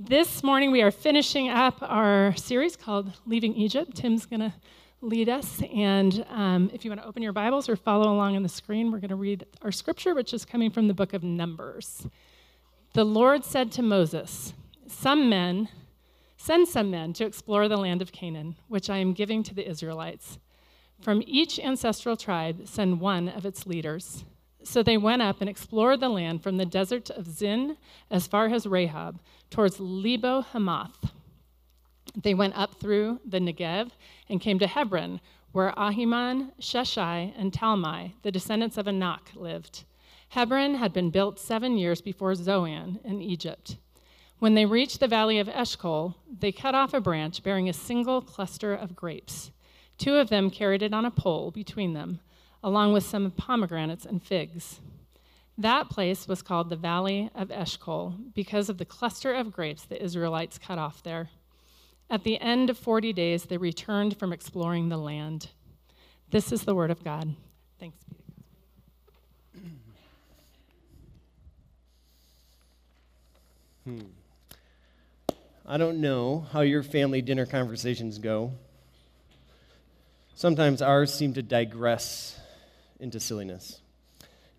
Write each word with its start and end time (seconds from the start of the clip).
This 0.00 0.44
morning 0.44 0.70
we 0.70 0.80
are 0.82 0.92
finishing 0.92 1.48
up 1.48 1.78
our 1.82 2.32
series 2.36 2.76
called 2.76 3.12
Leaving 3.26 3.52
Egypt. 3.56 3.96
Tim's 3.96 4.26
going 4.26 4.38
to 4.38 4.54
lead 5.00 5.28
us. 5.28 5.60
And 5.74 6.24
um, 6.30 6.70
if 6.72 6.84
you 6.84 6.90
want 6.92 7.02
to 7.02 7.08
open 7.08 7.20
your 7.20 7.32
Bibles 7.32 7.68
or 7.68 7.74
follow 7.74 8.12
along 8.12 8.36
on 8.36 8.44
the 8.44 8.48
screen, 8.48 8.92
we're 8.92 9.00
going 9.00 9.08
to 9.08 9.16
read 9.16 9.44
our 9.62 9.72
scripture, 9.72 10.14
which 10.14 10.32
is 10.32 10.44
coming 10.44 10.70
from 10.70 10.86
the 10.86 10.94
book 10.94 11.14
of 11.14 11.24
Numbers. 11.24 12.06
The 12.92 13.02
Lord 13.02 13.44
said 13.44 13.72
to 13.72 13.82
Moses, 13.82 14.54
Some 14.86 15.28
men, 15.28 15.68
send 16.36 16.68
some 16.68 16.92
men 16.92 17.12
to 17.14 17.26
explore 17.26 17.66
the 17.66 17.76
land 17.76 18.00
of 18.00 18.12
Canaan, 18.12 18.54
which 18.68 18.88
I 18.88 18.98
am 18.98 19.14
giving 19.14 19.42
to 19.42 19.54
the 19.54 19.68
Israelites. 19.68 20.38
From 21.00 21.24
each 21.26 21.58
ancestral 21.58 22.16
tribe, 22.16 22.68
send 22.68 23.00
one 23.00 23.28
of 23.28 23.44
its 23.44 23.66
leaders. 23.66 24.22
So 24.64 24.82
they 24.82 24.96
went 24.96 25.22
up 25.22 25.40
and 25.40 25.48
explored 25.48 26.00
the 26.00 26.08
land 26.08 26.42
from 26.42 26.56
the 26.56 26.66
desert 26.66 27.10
of 27.10 27.26
Zin 27.26 27.76
as 28.10 28.26
far 28.26 28.46
as 28.46 28.66
Rehob 28.66 29.18
towards 29.50 29.78
Lebo 29.78 30.42
Hamath. 30.42 31.12
They 32.16 32.34
went 32.34 32.56
up 32.56 32.74
through 32.80 33.20
the 33.24 33.38
Negev 33.38 33.90
and 34.28 34.40
came 34.40 34.58
to 34.58 34.66
Hebron, 34.66 35.20
where 35.52 35.72
Ahiman, 35.72 36.52
Sheshai, 36.60 37.32
and 37.36 37.52
Talmai, 37.52 38.12
the 38.22 38.32
descendants 38.32 38.76
of 38.76 38.88
Anak, 38.88 39.30
lived. 39.34 39.84
Hebron 40.30 40.74
had 40.74 40.92
been 40.92 41.10
built 41.10 41.38
seven 41.38 41.78
years 41.78 42.00
before 42.00 42.34
Zoan 42.34 42.98
in 43.04 43.22
Egypt. 43.22 43.76
When 44.38 44.54
they 44.54 44.66
reached 44.66 45.00
the 45.00 45.08
valley 45.08 45.38
of 45.38 45.48
Eshcol, 45.48 46.16
they 46.38 46.52
cut 46.52 46.74
off 46.74 46.94
a 46.94 47.00
branch 47.00 47.42
bearing 47.42 47.68
a 47.68 47.72
single 47.72 48.20
cluster 48.20 48.74
of 48.74 48.94
grapes. 48.94 49.50
Two 49.96 50.16
of 50.16 50.28
them 50.28 50.50
carried 50.50 50.82
it 50.82 50.92
on 50.92 51.04
a 51.04 51.10
pole 51.10 51.50
between 51.50 51.94
them 51.94 52.20
along 52.62 52.92
with 52.92 53.04
some 53.04 53.30
pomegranates 53.30 54.04
and 54.04 54.22
figs. 54.22 54.80
That 55.56 55.88
place 55.88 56.28
was 56.28 56.42
called 56.42 56.70
the 56.70 56.76
Valley 56.76 57.30
of 57.34 57.50
Eshcol 57.50 58.14
because 58.34 58.68
of 58.68 58.78
the 58.78 58.84
cluster 58.84 59.32
of 59.34 59.52
grapes 59.52 59.84
the 59.84 60.02
Israelites 60.02 60.58
cut 60.58 60.78
off 60.78 61.02
there. 61.02 61.30
At 62.10 62.24
the 62.24 62.40
end 62.40 62.70
of 62.70 62.78
40 62.78 63.12
days, 63.12 63.44
they 63.44 63.58
returned 63.58 64.16
from 64.16 64.32
exploring 64.32 64.88
the 64.88 64.96
land. 64.96 65.48
This 66.30 66.52
is 66.52 66.62
the 66.62 66.74
word 66.74 66.90
of 66.90 67.02
God. 67.04 67.34
Thanks 67.78 67.98
be 68.04 68.16
to 68.16 68.22
God. 69.54 69.64
Hmm. 73.84 74.06
I 75.66 75.76
don't 75.76 76.00
know 76.00 76.46
how 76.52 76.60
your 76.60 76.82
family 76.82 77.20
dinner 77.20 77.46
conversations 77.46 78.18
go. 78.18 78.52
Sometimes 80.34 80.80
ours 80.80 81.12
seem 81.12 81.34
to 81.34 81.42
digress 81.42 82.38
into 83.00 83.20
silliness. 83.20 83.80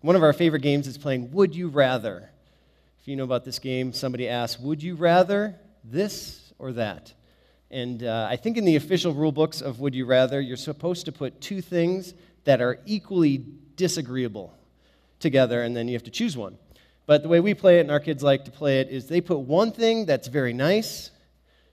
One 0.00 0.16
of 0.16 0.22
our 0.22 0.32
favorite 0.32 0.62
games 0.62 0.86
is 0.86 0.96
playing 0.96 1.30
Would 1.32 1.54
You 1.54 1.68
Rather. 1.68 2.30
If 3.00 3.08
you 3.08 3.16
know 3.16 3.24
about 3.24 3.44
this 3.44 3.58
game, 3.58 3.92
somebody 3.92 4.28
asks, 4.28 4.60
Would 4.60 4.82
you 4.82 4.94
rather 4.94 5.56
this 5.84 6.52
or 6.58 6.72
that? 6.72 7.12
And 7.70 8.02
uh, 8.02 8.26
I 8.28 8.36
think 8.36 8.56
in 8.56 8.64
the 8.64 8.76
official 8.76 9.12
rule 9.12 9.32
books 9.32 9.60
of 9.60 9.78
Would 9.80 9.94
You 9.94 10.06
Rather, 10.06 10.40
you're 10.40 10.56
supposed 10.56 11.04
to 11.06 11.12
put 11.12 11.40
two 11.40 11.60
things 11.60 12.14
that 12.44 12.60
are 12.60 12.78
equally 12.86 13.44
disagreeable 13.76 14.54
together, 15.18 15.62
and 15.62 15.76
then 15.76 15.86
you 15.86 15.94
have 15.94 16.02
to 16.04 16.10
choose 16.10 16.36
one. 16.36 16.56
But 17.06 17.22
the 17.22 17.28
way 17.28 17.40
we 17.40 17.54
play 17.54 17.78
it, 17.78 17.82
and 17.82 17.90
our 17.90 18.00
kids 18.00 18.22
like 18.22 18.44
to 18.46 18.50
play 18.50 18.80
it, 18.80 18.88
is 18.88 19.06
they 19.06 19.20
put 19.20 19.40
one 19.40 19.72
thing 19.72 20.06
that's 20.06 20.28
very 20.28 20.52
nice 20.52 21.10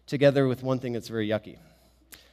together 0.05 0.47
with 0.47 0.63
one 0.63 0.79
thing 0.79 0.93
that's 0.93 1.07
very 1.07 1.27
yucky. 1.27 1.57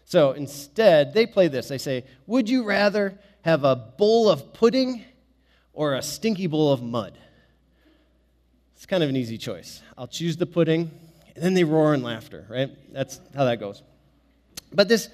So 0.05 0.33
instead, 0.33 1.15
they 1.15 1.27
play 1.27 1.49
this. 1.49 1.69
They 1.69 1.79
say, 1.79 2.05
Would 2.27 2.49
you 2.49 2.65
rather 2.65 3.19
have 3.45 3.63
a 3.63 3.77
bowl 3.77 4.31
of 4.31 4.55
pudding 4.55 5.05
or 5.75 5.95
a 5.95 6.03
stinky 6.03 6.47
bowl 6.47 6.73
of 6.73 6.83
mud? 6.83 7.19
It's 8.75 8.87
kind 8.87 9.03
of 9.03 9.11
an 9.11 9.17
easy 9.17 9.37
choice. 9.37 9.83
I'll 9.99 10.07
choose 10.07 10.39
the 10.39 10.47
pudding, 10.47 10.91
and 11.35 11.45
then 11.45 11.53
they 11.53 11.63
roar 11.63 11.93
in 11.93 12.03
laughter, 12.03 12.47
right? 12.49 12.71
That's 12.91 13.21
how 13.37 13.45
that 13.45 13.61
goes. 13.61 13.83
But 14.73 14.89
this 14.89 15.11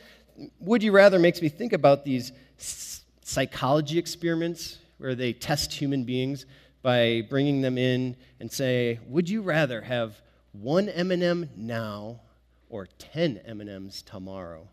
would 0.60 0.80
you 0.82 0.92
rather 0.92 1.18
makes 1.18 1.42
me 1.42 1.48
think 1.48 1.72
about 1.72 2.04
these 2.04 2.30
psychology 2.56 3.98
experiments 3.98 4.78
where 4.98 5.16
they 5.16 5.32
test 5.32 5.72
human 5.72 6.04
beings 6.04 6.46
by 6.82 7.22
bringing 7.28 7.62
them 7.62 7.76
in 7.76 8.16
and 8.38 8.50
say, 8.50 9.00
"Would 9.08 9.28
you 9.28 9.42
rather 9.42 9.82
have 9.82 10.22
one 10.52 10.88
M&M 10.88 11.50
now 11.56 12.20
or 12.68 12.86
10 12.86 13.38
M&Ms 13.44 14.02
tomorrow?" 14.02 14.68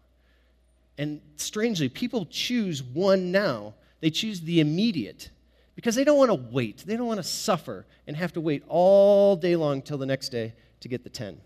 And 0.98 1.22
strangely, 1.36 1.90
people 1.90 2.26
choose 2.26 2.82
one 2.82 3.32
now. 3.32 3.76
They 4.00 4.10
choose 4.10 4.42
the 4.42 4.60
immediate 4.60 5.30
because 5.76 5.96
they 5.96 6.04
don't 6.04 6.18
want 6.18 6.32
to 6.32 6.52
wait. 6.52 6.84
They 6.86 6.98
don't 6.98 7.08
want 7.08 7.20
to 7.20 7.24
suffer 7.24 7.86
and 8.08 8.18
have 8.18 8.34
to 8.34 8.42
wait 8.42 8.64
all 8.68 9.36
day 9.36 9.56
long 9.56 9.82
till 9.82 9.98
the 9.98 10.06
next 10.06 10.30
day 10.30 10.54
to 10.80 10.88
get 10.88 11.04
the 11.04 11.10
10. 11.10 11.40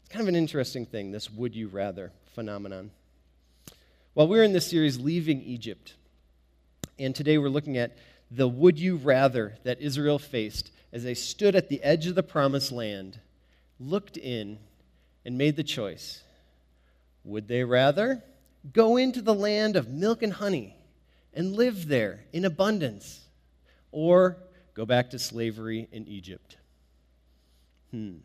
It's 0.00 0.08
kind 0.10 0.22
of 0.22 0.28
an 0.28 0.36
interesting 0.36 0.86
thing, 0.86 1.10
this 1.10 1.30
would 1.30 1.54
you 1.54 1.68
rather 1.68 2.12
phenomenon. 2.34 2.90
Well, 4.14 4.28
we're 4.28 4.42
in 4.42 4.52
this 4.52 4.66
series, 4.66 4.98
Leaving 4.98 5.42
Egypt. 5.42 5.94
And 6.98 7.14
today 7.14 7.38
we're 7.38 7.48
looking 7.48 7.76
at 7.76 7.96
the 8.30 8.48
would 8.48 8.78
you 8.78 8.96
rather 8.96 9.56
that 9.64 9.80
Israel 9.80 10.18
faced 10.18 10.70
as 10.92 11.04
they 11.04 11.14
stood 11.14 11.54
at 11.54 11.68
the 11.68 11.82
edge 11.82 12.06
of 12.06 12.14
the 12.14 12.22
promised 12.22 12.72
land, 12.72 13.20
looked 13.78 14.16
in, 14.16 14.58
and 15.24 15.36
made 15.36 15.56
the 15.56 15.62
choice. 15.62 16.22
Would 17.24 17.48
they 17.48 17.64
rather? 17.64 18.22
Go 18.72 18.96
into 18.96 19.22
the 19.22 19.34
land 19.34 19.76
of 19.76 19.88
milk 19.88 20.22
and 20.22 20.32
honey 20.32 20.76
and 21.32 21.54
live 21.54 21.88
there 21.88 22.24
in 22.32 22.44
abundance, 22.44 23.20
or 23.92 24.38
go 24.74 24.84
back 24.84 25.10
to 25.10 25.18
slavery 25.18 25.88
in 25.92 26.06
Egypt. 26.06 26.56
Hmm. 27.90 28.16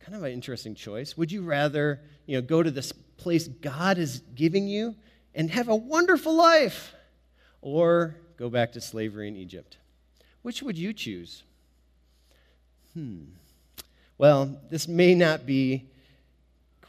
Kind 0.00 0.16
of 0.16 0.22
an 0.22 0.32
interesting 0.32 0.74
choice. 0.74 1.16
Would 1.16 1.30
you 1.30 1.42
rather, 1.42 2.00
you 2.26 2.36
know, 2.36 2.42
go 2.42 2.62
to 2.62 2.70
this 2.70 2.92
place 2.92 3.46
God 3.48 3.98
is 3.98 4.22
giving 4.34 4.66
you 4.66 4.96
and 5.34 5.50
have 5.50 5.68
a 5.68 5.76
wonderful 5.76 6.34
life, 6.34 6.94
or 7.60 8.16
go 8.36 8.48
back 8.48 8.72
to 8.72 8.80
slavery 8.80 9.28
in 9.28 9.36
Egypt? 9.36 9.76
Which 10.42 10.62
would 10.62 10.78
you 10.78 10.92
choose? 10.92 11.42
Hmm. 12.94 13.24
Well, 14.18 14.60
this 14.70 14.88
may 14.88 15.14
not 15.14 15.46
be 15.46 15.89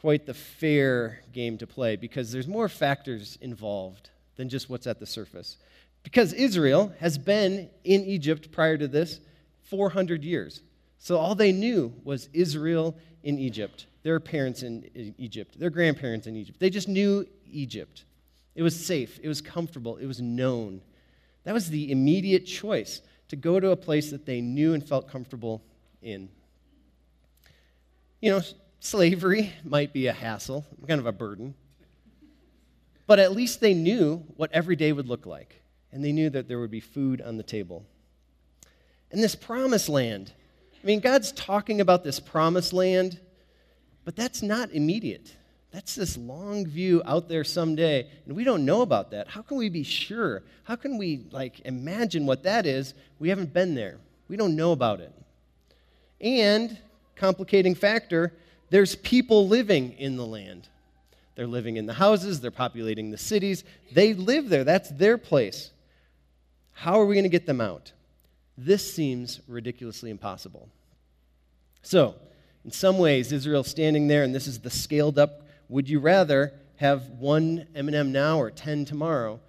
quite 0.01 0.25
the 0.25 0.34
fair 0.34 1.22
game 1.31 1.59
to 1.59 1.67
play 1.67 1.95
because 1.95 2.31
there's 2.31 2.47
more 2.47 2.67
factors 2.67 3.38
involved 3.39 4.09
than 4.35 4.50
just 4.50 4.67
what's 4.67 4.88
at 4.88 5.00
the 5.00 5.06
surface. 5.06 5.57
Because 6.01 6.34
Israel 6.34 6.91
has 7.00 7.19
been 7.19 7.69
in 7.84 8.03
Egypt 8.06 8.51
prior 8.51 8.79
to 8.79 8.88
this 8.88 9.19
400 9.62 10.23
years. 10.23 10.63
So 10.97 11.17
all 11.17 11.35
they 11.35 11.51
knew 11.51 11.94
was 12.03 12.29
Israel 12.34 12.97
in 13.22 13.38
Egypt, 13.38 13.85
their 14.01 14.19
parents 14.19 14.63
in 14.63 15.13
Egypt, 15.19 15.59
their 15.59 15.69
grandparents 15.69 16.25
in 16.25 16.35
Egypt. 16.35 16.59
They 16.59 16.72
just 16.72 16.88
knew 16.88 17.28
Egypt. 17.51 18.06
It 18.56 18.63
was 18.63 18.75
safe, 18.83 19.19
it 19.22 19.28
was 19.28 19.39
comfortable, 19.39 19.97
it 19.97 20.07
was 20.07 20.19
known. 20.19 20.81
That 21.44 21.53
was 21.53 21.69
the 21.69 21.91
immediate 21.91 22.47
choice 22.47 23.01
to 23.28 23.35
go 23.35 23.59
to 23.59 23.69
a 23.69 23.75
place 23.75 24.09
that 24.09 24.25
they 24.25 24.41
knew 24.41 24.73
and 24.73 24.83
felt 24.85 25.07
comfortable 25.07 25.62
in. 26.01 26.28
You 28.19 28.31
know, 28.31 28.41
Slavery 28.84 29.53
might 29.64 29.94
be 29.94 30.08
a 30.08 30.12
hassle, 30.12 30.66
kind 30.88 31.00
of 31.00 31.06
a 31.06 31.12
burden. 31.12 31.53
But 33.06 33.19
at 33.19 33.31
least 33.31 33.59
they 33.59 33.75
knew 33.75 34.24
what 34.36 34.52
every 34.52 34.75
day 34.75 34.92
would 34.92 35.08
look 35.08 35.28
like, 35.28 35.62
and 35.92 36.03
they 36.03 36.12
knew 36.12 36.31
that 36.31 36.47
there 36.47 36.59
would 36.59 36.72
be 36.72 36.80
food 36.80 37.22
on 37.22 37.38
the 37.38 37.44
table. 37.44 37.86
And 39.12 39.22
this 39.22 39.36
promised 39.36 39.88
land, 39.88 40.34
I 40.81 40.88
mean, 40.88 41.00
God's 41.00 41.31
talking 41.31 41.80
about 41.80 42.03
this 42.03 42.19
promised 42.19 42.74
land, 42.74 43.19
but 44.03 44.16
that's 44.16 44.42
not 44.42 44.72
immediate. 44.72 45.36
That's 45.69 45.94
this 45.94 46.18
long 46.18 46.66
view 46.66 47.03
out 47.06 47.30
there 47.30 47.44
someday, 47.44 48.09
and 48.25 48.36
we 48.36 48.44
don't 48.44 48.66
know 48.66 48.81
about 48.81 49.12
that. 49.12 49.28
How 49.28 49.44
can 49.44 49.58
we 49.58 49.69
be 49.69 49.84
sure? 49.84 50.42
How 50.63 50.75
can 50.75 50.98
we 50.98 51.28
like 51.30 51.59
imagine 51.66 52.25
what 52.25 52.42
that 52.44 52.66
is? 52.66 52.96
We 53.19 53.30
haven't 53.30 53.53
been 53.53 53.75
there. 53.75 54.00
We 54.28 54.38
don't 54.38 54.56
know 54.56 54.72
about 54.72 55.02
it. 55.02 55.13
And 56.19 56.80
complicating 57.16 57.75
factor, 57.75 58.33
there's 58.71 58.95
people 58.95 59.47
living 59.47 59.91
in 60.00 60.15
the 60.15 60.25
land. 60.25 60.68
They're 61.35 61.45
living 61.45 61.77
in 61.77 61.85
the 61.85 61.94
houses, 61.94 62.41
they're 62.41 62.51
populating 62.51 63.12
the 63.12 63.18
cities. 63.18 63.63
They 63.91 64.13
live 64.13 64.50
there, 64.50 64.63
that's 64.63 64.89
their 64.89 65.18
place. 65.18 65.71
How 66.71 67.00
are 67.00 67.06
we 67.06 67.15
going 67.15 67.23
to 67.23 67.29
get 67.29 67.45
them 67.45 67.62
out? 67.62 67.91
This 68.57 68.94
seems 68.94 69.41
ridiculously 69.47 70.09
impossible. 70.09 70.69
So, 71.83 72.15
in 72.63 72.71
some 72.71 72.97
ways, 72.97 73.31
Israel's 73.31 73.68
standing 73.68 74.07
there, 74.07 74.23
and 74.23 74.33
this 74.33 74.47
is 74.47 74.59
the 74.59 74.69
scaled 74.69 75.19
up 75.19 75.44
would 75.68 75.89
you 75.89 76.00
rather 76.00 76.53
have 76.77 77.07
one 77.09 77.68
M&M 77.75 78.12
now 78.12 78.39
or 78.39 78.51
10 78.51 78.85
tomorrow 78.85 79.39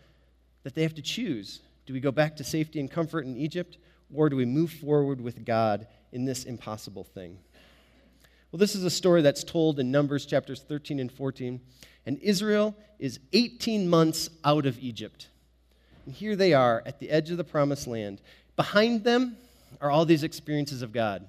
that 0.63 0.75
they 0.75 0.83
have 0.83 0.95
to 0.95 1.03
choose. 1.03 1.61
Do 1.87 1.93
we 1.93 2.01
go 2.01 2.13
back 2.13 2.37
to 2.37 2.45
safety 2.45 2.81
and 2.81 2.91
comfort 2.91 3.25
in 3.25 3.37
Egypt, 3.37 3.79
or 4.15 4.29
do 4.29 4.37
we 4.37 4.45
move 4.45 4.73
forward 4.73 5.21
with 5.21 5.45
God 5.45 5.87
in 6.13 6.25
this 6.25 6.45
impossible 6.45 7.05
thing? 7.05 7.39
Well, 8.53 8.59
this 8.59 8.75
is 8.75 8.85
a 8.85 8.91
story 8.91 9.23
that's 9.23 9.45
told 9.45 9.81
in 9.81 9.91
Numbers 9.91 10.27
chapters 10.27 10.63
13 10.69 11.01
and 11.01 11.11
14. 11.11 11.59
And 12.05 12.19
Israel 12.19 12.77
is 12.99 13.19
18 13.33 13.89
months 13.89 14.29
out 14.45 14.67
of 14.67 14.79
Egypt. 14.79 15.29
And 16.05 16.15
here 16.15 16.37
they 16.37 16.53
are 16.53 16.83
at 16.85 17.01
the 17.01 17.09
edge 17.09 17.31
of 17.31 17.39
the 17.39 17.45
promised 17.45 17.87
land. 17.87 18.21
Behind 18.57 19.05
them 19.05 19.39
are 19.81 19.91
all 19.91 20.05
these 20.05 20.23
experiences 20.23 20.83
of 20.83 20.93
God. 20.93 21.27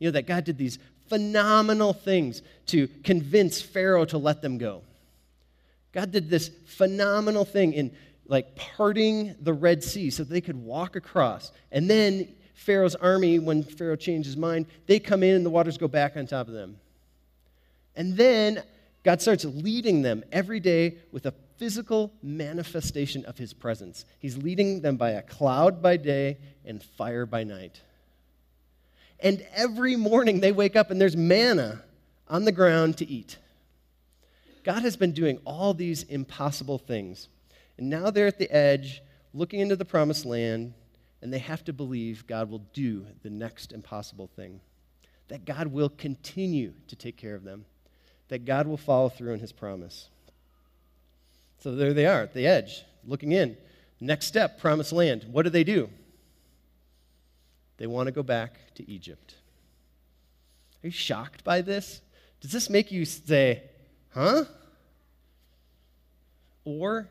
You 0.00 0.08
know, 0.08 0.12
that 0.12 0.26
God 0.26 0.44
did 0.44 0.58
these 0.58 0.80
phenomenal 1.08 1.92
things 1.92 2.42
to 2.66 2.88
convince 3.04 3.62
Pharaoh 3.62 4.04
to 4.06 4.18
let 4.18 4.42
them 4.42 4.58
go. 4.58 4.82
God 5.92 6.10
did 6.10 6.28
this 6.28 6.50
phenomenal 6.66 7.44
thing 7.44 7.72
in 7.72 7.92
like 8.26 8.56
parting 8.56 9.36
the 9.40 9.54
Red 9.54 9.82
Sea 9.84 10.10
so 10.10 10.24
they 10.24 10.40
could 10.40 10.56
walk 10.56 10.96
across. 10.96 11.52
And 11.70 11.88
then 11.88 12.34
Pharaoh's 12.58 12.96
army, 12.96 13.38
when 13.38 13.62
Pharaoh 13.62 13.94
changed 13.94 14.26
his 14.26 14.36
mind, 14.36 14.66
they 14.86 14.98
come 14.98 15.22
in 15.22 15.36
and 15.36 15.46
the 15.46 15.50
waters 15.50 15.78
go 15.78 15.86
back 15.86 16.16
on 16.16 16.26
top 16.26 16.48
of 16.48 16.54
them. 16.54 16.76
And 17.94 18.16
then 18.16 18.64
God 19.04 19.22
starts 19.22 19.44
leading 19.44 20.02
them 20.02 20.24
every 20.32 20.58
day 20.58 20.96
with 21.12 21.24
a 21.26 21.34
physical 21.56 22.12
manifestation 22.20 23.24
of 23.26 23.38
his 23.38 23.52
presence. 23.52 24.04
He's 24.18 24.36
leading 24.36 24.80
them 24.80 24.96
by 24.96 25.10
a 25.10 25.22
cloud 25.22 25.80
by 25.80 25.98
day 25.98 26.38
and 26.64 26.82
fire 26.82 27.26
by 27.26 27.44
night. 27.44 27.80
And 29.20 29.46
every 29.54 29.94
morning 29.94 30.40
they 30.40 30.52
wake 30.52 30.74
up 30.74 30.90
and 30.90 31.00
there's 31.00 31.16
manna 31.16 31.82
on 32.26 32.44
the 32.44 32.52
ground 32.52 32.98
to 32.98 33.08
eat. 33.08 33.36
God 34.64 34.82
has 34.82 34.96
been 34.96 35.12
doing 35.12 35.38
all 35.44 35.74
these 35.74 36.02
impossible 36.02 36.78
things. 36.78 37.28
And 37.78 37.88
now 37.88 38.10
they're 38.10 38.26
at 38.26 38.38
the 38.38 38.50
edge, 38.50 39.00
looking 39.32 39.60
into 39.60 39.76
the 39.76 39.84
promised 39.84 40.26
land, 40.26 40.74
and 41.20 41.32
they 41.32 41.38
have 41.38 41.64
to 41.64 41.72
believe 41.72 42.26
God 42.26 42.50
will 42.50 42.62
do 42.72 43.06
the 43.22 43.30
next 43.30 43.72
impossible 43.72 44.28
thing. 44.36 44.60
That 45.28 45.44
God 45.44 45.68
will 45.68 45.88
continue 45.88 46.72
to 46.86 46.96
take 46.96 47.16
care 47.16 47.34
of 47.34 47.44
them. 47.44 47.64
That 48.28 48.44
God 48.44 48.66
will 48.66 48.76
follow 48.76 49.08
through 49.08 49.32
on 49.32 49.40
his 49.40 49.52
promise. 49.52 50.08
So 51.58 51.74
there 51.74 51.92
they 51.92 52.06
are 52.06 52.22
at 52.22 52.34
the 52.34 52.46
edge, 52.46 52.84
looking 53.04 53.32
in. 53.32 53.56
Next 54.00 54.26
step, 54.26 54.60
promised 54.60 54.92
land. 54.92 55.26
What 55.30 55.42
do 55.42 55.50
they 55.50 55.64
do? 55.64 55.90
They 57.78 57.86
want 57.86 58.06
to 58.06 58.12
go 58.12 58.22
back 58.22 58.74
to 58.76 58.88
Egypt. 58.88 59.34
Are 60.82 60.86
you 60.86 60.92
shocked 60.92 61.42
by 61.42 61.62
this? 61.62 62.00
Does 62.40 62.52
this 62.52 62.70
make 62.70 62.92
you 62.92 63.04
say, 63.04 63.62
huh? 64.10 64.44
Or, 66.64 67.08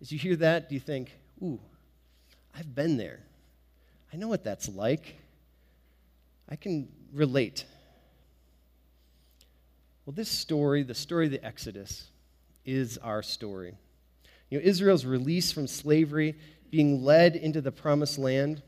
as 0.00 0.12
you 0.12 0.18
hear 0.18 0.36
that, 0.36 0.68
do 0.68 0.74
you 0.74 0.80
think, 0.80 1.12
ooh, 1.42 1.60
I've 2.54 2.74
been 2.74 2.96
there. 2.96 3.20
I 4.16 4.18
know 4.18 4.28
what 4.28 4.44
that's 4.44 4.70
like. 4.70 5.14
I 6.48 6.56
can 6.56 6.88
relate. 7.12 7.66
Well, 10.06 10.14
this 10.14 10.30
story, 10.30 10.84
the 10.84 10.94
story 10.94 11.26
of 11.26 11.32
the 11.32 11.44
Exodus, 11.44 12.06
is 12.64 12.96
our 12.96 13.22
story. 13.22 13.74
You 14.48 14.58
know, 14.58 14.64
Israel's 14.64 15.04
release 15.04 15.52
from 15.52 15.66
slavery, 15.66 16.34
being 16.70 17.04
led 17.04 17.36
into 17.36 17.60
the 17.60 17.70
promised 17.70 18.16
land, 18.16 18.62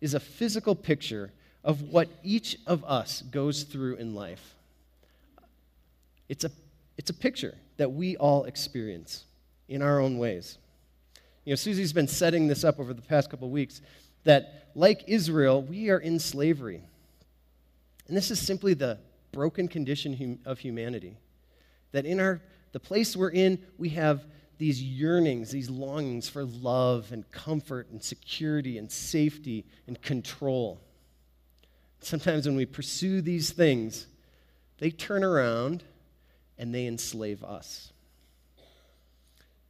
is 0.00 0.14
a 0.14 0.20
physical 0.20 0.74
picture 0.74 1.30
of 1.62 1.82
what 1.82 2.08
each 2.24 2.58
of 2.66 2.82
us 2.84 3.22
goes 3.22 3.62
through 3.62 3.98
in 3.98 4.16
life. 4.16 4.56
It's 6.28 6.42
a, 6.42 6.50
it's 6.98 7.10
a 7.10 7.14
picture 7.14 7.54
that 7.76 7.92
we 7.92 8.16
all 8.16 8.46
experience 8.46 9.26
in 9.68 9.80
our 9.80 10.00
own 10.00 10.18
ways. 10.18 10.58
You 11.44 11.52
know, 11.52 11.56
Susie's 11.56 11.92
been 11.92 12.08
setting 12.08 12.48
this 12.48 12.64
up 12.64 12.80
over 12.80 12.92
the 12.92 13.02
past 13.02 13.30
couple 13.30 13.48
weeks 13.48 13.80
that, 14.24 14.70
like 14.74 15.04
Israel, 15.06 15.62
we 15.62 15.90
are 15.90 15.98
in 15.98 16.18
slavery. 16.18 16.82
And 18.08 18.16
this 18.16 18.30
is 18.30 18.40
simply 18.40 18.74
the 18.74 18.98
broken 19.32 19.68
condition 19.68 20.38
of 20.44 20.58
humanity. 20.58 21.16
That 21.92 22.06
in 22.06 22.20
our, 22.20 22.40
the 22.72 22.80
place 22.80 23.16
we're 23.16 23.30
in, 23.30 23.58
we 23.78 23.90
have 23.90 24.26
these 24.58 24.82
yearnings, 24.82 25.50
these 25.50 25.68
longings 25.68 26.28
for 26.28 26.44
love 26.44 27.10
and 27.10 27.28
comfort 27.32 27.88
and 27.90 28.02
security 28.02 28.78
and 28.78 28.90
safety 28.90 29.64
and 29.86 30.00
control. 30.00 30.80
Sometimes 32.00 32.46
when 32.46 32.56
we 32.56 32.66
pursue 32.66 33.20
these 33.20 33.50
things, 33.50 34.06
they 34.78 34.90
turn 34.90 35.24
around 35.24 35.82
and 36.58 36.74
they 36.74 36.86
enslave 36.86 37.42
us. 37.42 37.92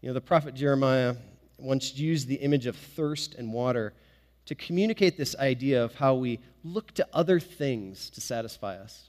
You 0.00 0.08
know, 0.08 0.14
the 0.14 0.20
prophet 0.20 0.54
Jeremiah 0.54 1.14
once 1.58 1.96
used 1.96 2.26
the 2.26 2.34
image 2.36 2.66
of 2.66 2.76
thirst 2.76 3.34
and 3.34 3.52
water 3.52 3.94
to 4.46 4.54
communicate 4.54 5.16
this 5.16 5.36
idea 5.36 5.82
of 5.82 5.94
how 5.94 6.14
we 6.14 6.40
look 6.64 6.92
to 6.94 7.06
other 7.12 7.38
things 7.38 8.10
to 8.10 8.20
satisfy 8.20 8.76
us 8.76 9.08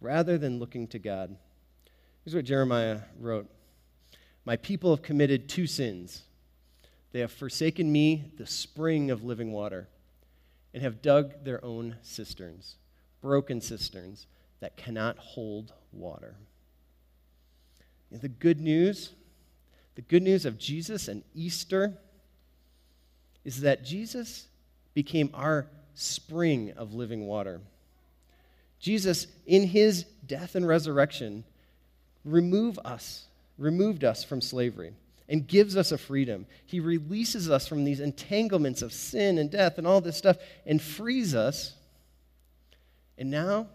rather 0.00 0.38
than 0.38 0.58
looking 0.58 0.86
to 0.88 0.98
God. 0.98 1.36
Here's 2.24 2.34
what 2.34 2.44
Jeremiah 2.44 3.00
wrote 3.18 3.48
My 4.44 4.56
people 4.56 4.94
have 4.94 5.04
committed 5.04 5.48
two 5.48 5.66
sins. 5.66 6.22
They 7.12 7.20
have 7.20 7.32
forsaken 7.32 7.90
me, 7.90 8.32
the 8.36 8.46
spring 8.46 9.10
of 9.10 9.24
living 9.24 9.52
water, 9.52 9.88
and 10.72 10.82
have 10.82 11.02
dug 11.02 11.44
their 11.44 11.64
own 11.64 11.96
cisterns, 12.02 12.76
broken 13.20 13.60
cisterns 13.60 14.26
that 14.60 14.76
cannot 14.76 15.18
hold 15.18 15.72
water. 15.92 16.36
The 18.12 18.28
good 18.28 18.60
news 18.60 19.10
the 20.00 20.02
good 20.02 20.22
news 20.22 20.46
of 20.46 20.56
Jesus 20.56 21.08
and 21.08 21.22
Easter 21.34 21.98
is 23.44 23.60
that 23.62 23.84
Jesus 23.84 24.46
became 25.02 25.30
our 25.32 25.66
spring 25.94 26.74
of 26.76 26.92
living 26.92 27.26
water. 27.26 27.58
Jesus, 28.80 29.26
in 29.46 29.66
his 29.66 30.04
death 30.26 30.54
and 30.54 30.68
resurrection, 30.68 31.42
remove 32.22 32.78
us, 32.80 33.24
removed 33.56 34.04
us 34.04 34.22
from 34.22 34.42
slavery 34.42 34.92
and 35.26 35.46
gives 35.46 35.74
us 35.74 35.90
a 35.90 35.96
freedom. 35.96 36.44
He 36.66 36.80
releases 36.80 37.48
us 37.48 37.66
from 37.66 37.84
these 37.84 38.00
entanglements 38.00 38.82
of 38.82 38.92
sin 38.92 39.38
and 39.38 39.50
death 39.50 39.78
and 39.78 39.86
all 39.86 40.02
this 40.02 40.18
stuff 40.18 40.36
and 40.66 40.82
frees 40.82 41.34
us. 41.34 41.72
And 43.16 43.30
now 43.30 43.68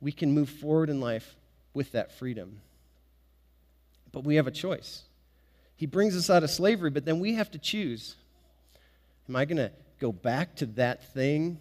we 0.00 0.10
can 0.10 0.32
move 0.32 0.48
forward 0.48 0.88
in 0.88 1.02
life 1.02 1.36
with 1.74 1.92
that 1.92 2.12
freedom. 2.12 2.62
But 4.10 4.24
we 4.24 4.36
have 4.36 4.46
a 4.46 4.50
choice. 4.50 5.02
He 5.76 5.84
brings 5.84 6.16
us 6.16 6.30
out 6.30 6.44
of 6.44 6.48
slavery, 6.48 6.88
but 6.88 7.04
then 7.04 7.20
we 7.20 7.34
have 7.34 7.50
to 7.50 7.58
choose. 7.58 8.16
Am 9.28 9.36
I 9.36 9.44
going 9.44 9.58
to 9.58 9.70
go 9.98 10.12
back 10.12 10.56
to 10.56 10.66
that 10.66 11.12
thing, 11.12 11.58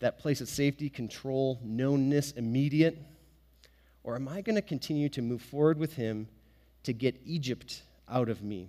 that 0.00 0.18
place 0.18 0.40
of 0.40 0.48
safety, 0.48 0.88
control, 0.90 1.60
knownness, 1.64 2.36
immediate? 2.36 2.98
Or 4.04 4.16
am 4.16 4.28
I 4.28 4.40
going 4.40 4.56
to 4.56 4.62
continue 4.62 5.08
to 5.10 5.22
move 5.22 5.42
forward 5.42 5.78
with 5.78 5.94
Him 5.94 6.28
to 6.82 6.92
get 6.92 7.20
Egypt 7.24 7.82
out 8.08 8.28
of 8.28 8.42
me? 8.42 8.68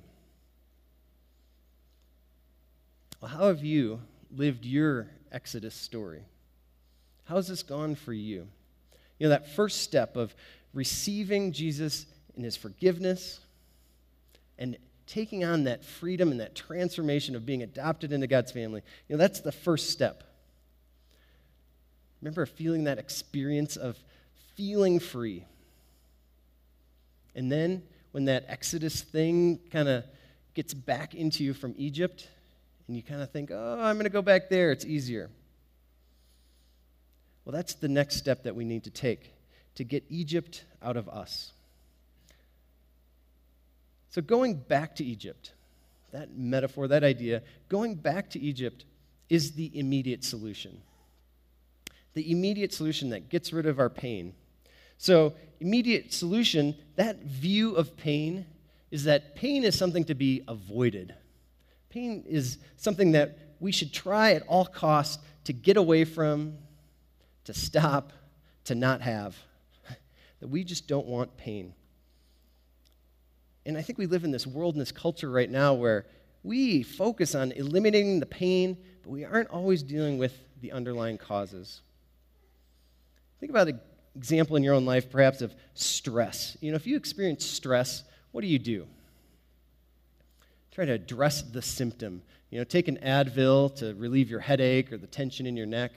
Well, 3.20 3.32
how 3.32 3.48
have 3.48 3.64
you 3.64 4.02
lived 4.36 4.66
your 4.66 5.08
Exodus 5.32 5.74
story? 5.74 6.24
How 7.26 7.38
has 7.38 7.48
this 7.48 7.64
gone 7.64 7.96
for 7.96 8.14
you? 8.14 8.48
You 9.18 9.28
know, 9.28 9.30
that 9.30 9.56
first 9.56 9.82
step 9.82 10.16
of 10.16 10.36
receiving 10.74 11.52
Jesus 11.52 12.06
in 12.36 12.44
His 12.44 12.58
forgiveness 12.58 13.40
and 14.58 14.78
taking 15.08 15.44
on 15.44 15.66
that 15.66 15.84
freedom 15.84 16.32
and 16.32 16.40
that 16.40 16.56
transformation 16.56 17.36
of 17.36 17.46
being 17.46 17.64
adopted 17.64 18.12
into 18.12 18.28
God's 18.28 18.52
family, 18.52 18.82
you 19.08 19.16
know, 19.16 19.20
that's 19.20 19.42
the 19.42 19.52
first 19.52 19.90
step. 19.90 20.24
Remember 22.22 22.46
feeling 22.46 22.86
that 22.86 23.00
experience 23.00 23.76
of 23.76 23.98
feeling 24.56 25.00
free. 25.00 25.46
And 27.36 27.52
then 27.52 27.84
when 28.12 28.26
that 28.26 28.46
Exodus 28.48 29.02
thing 29.02 29.60
kind 29.72 29.90
of 29.90 30.06
gets 30.54 30.74
back 30.74 31.16
into 31.16 31.44
you 31.44 31.54
from 31.54 31.74
Egypt, 31.78 32.28
and 32.88 32.96
you 32.96 33.04
kind 33.04 33.22
of 33.22 33.32
think, 33.32 33.50
oh, 33.52 33.80
I'm 33.82 33.96
going 33.96 34.06
to 34.06 34.10
go 34.10 34.22
back 34.22 34.50
there, 34.50 34.72
it's 34.72 34.86
easier. 34.86 35.30
Well, 37.44 37.54
that's 37.54 37.74
the 37.74 37.88
next 37.88 38.18
step 38.18 38.44
that 38.44 38.56
we 38.56 38.64
need 38.64 38.84
to 38.86 38.90
take 38.90 39.34
to 39.76 39.84
get 39.84 40.04
Egypt 40.10 40.64
out 40.82 40.96
of 40.96 41.10
us. 41.10 41.52
So, 44.14 44.22
going 44.22 44.58
back 44.58 44.96
to 44.98 45.04
Egypt, 45.04 45.54
that 46.12 46.38
metaphor, 46.38 46.88
that 46.88 47.04
idea, 47.04 47.42
going 47.68 47.96
back 47.96 48.30
to 48.30 48.40
Egypt 48.40 48.86
is 49.28 49.54
the 49.54 49.72
immediate 49.74 50.24
solution. 50.24 50.80
The 52.14 52.32
immediate 52.32 52.72
solution 52.72 53.10
that 53.10 53.30
gets 53.30 53.52
rid 53.52 53.66
of 53.66 53.80
our 53.80 53.90
pain. 53.90 54.36
So, 55.00 55.34
immediate 55.60 56.14
solution, 56.14 56.76
that 56.96 57.24
view 57.24 57.74
of 57.74 57.98
pain 57.98 58.46
is 58.92 59.06
that 59.06 59.34
pain 59.36 59.64
is 59.64 59.76
something 59.76 60.04
to 60.04 60.14
be 60.14 60.44
avoided. 60.48 61.16
Pain 61.90 62.24
is 62.28 62.60
something 62.78 63.14
that 63.14 63.40
we 63.60 63.72
should 63.72 63.92
try 63.92 64.34
at 64.34 64.44
all 64.44 64.68
costs 64.68 65.24
to 65.46 65.54
get 65.54 65.76
away 65.76 66.06
from, 66.06 66.60
to 67.46 67.54
stop, 67.56 68.14
to 68.66 68.76
not 68.76 69.02
have. 69.02 69.36
that 70.40 70.50
we 70.50 70.64
just 70.64 70.88
don't 70.88 71.08
want 71.08 71.36
pain. 71.36 71.74
And 73.66 73.78
I 73.78 73.82
think 73.82 73.98
we 73.98 74.06
live 74.06 74.24
in 74.24 74.32
this 74.32 74.46
world 74.46 74.76
and 74.76 74.82
this 74.82 74.92
culture 74.92 75.30
right 75.30 75.50
now 75.50 75.74
where 75.74 76.06
we 76.44 76.84
focus 76.84 77.36
on 77.36 77.52
eliminating 77.54 78.20
the 78.20 78.26
pain, 78.26 78.78
but 79.02 79.10
we 79.10 79.24
aren't 79.24 79.50
always 79.50 79.82
dealing 79.82 80.18
with 80.18 80.38
the 80.62 80.72
underlying 80.72 81.18
causes. 81.18 81.82
Think 83.40 83.50
about 83.50 83.70
an 83.70 83.80
example 84.16 84.56
in 84.56 84.64
your 84.64 84.74
own 84.74 84.86
life, 84.86 85.10
perhaps, 85.10 85.42
of 85.42 85.54
stress. 85.74 86.58
You 86.62 86.72
know, 86.72 86.76
if 86.76 86.86
you 86.86 86.98
experience 86.98 87.46
stress, 87.46 88.04
what 88.32 88.42
do 88.42 88.48
you 88.48 88.60
do? 88.60 88.88
Try 90.72 90.86
to 90.86 90.94
address 90.94 91.42
the 91.42 91.62
symptom. 91.62 92.22
You 92.50 92.60
know, 92.60 92.64
take 92.64 92.88
an 92.88 92.98
Advil 92.98 93.76
to 93.76 93.94
relieve 93.96 94.30
your 94.30 94.40
headache 94.40 94.92
or 94.92 94.98
the 94.98 95.08
tension 95.08 95.46
in 95.46 95.56
your 95.56 95.66
neck. 95.66 95.92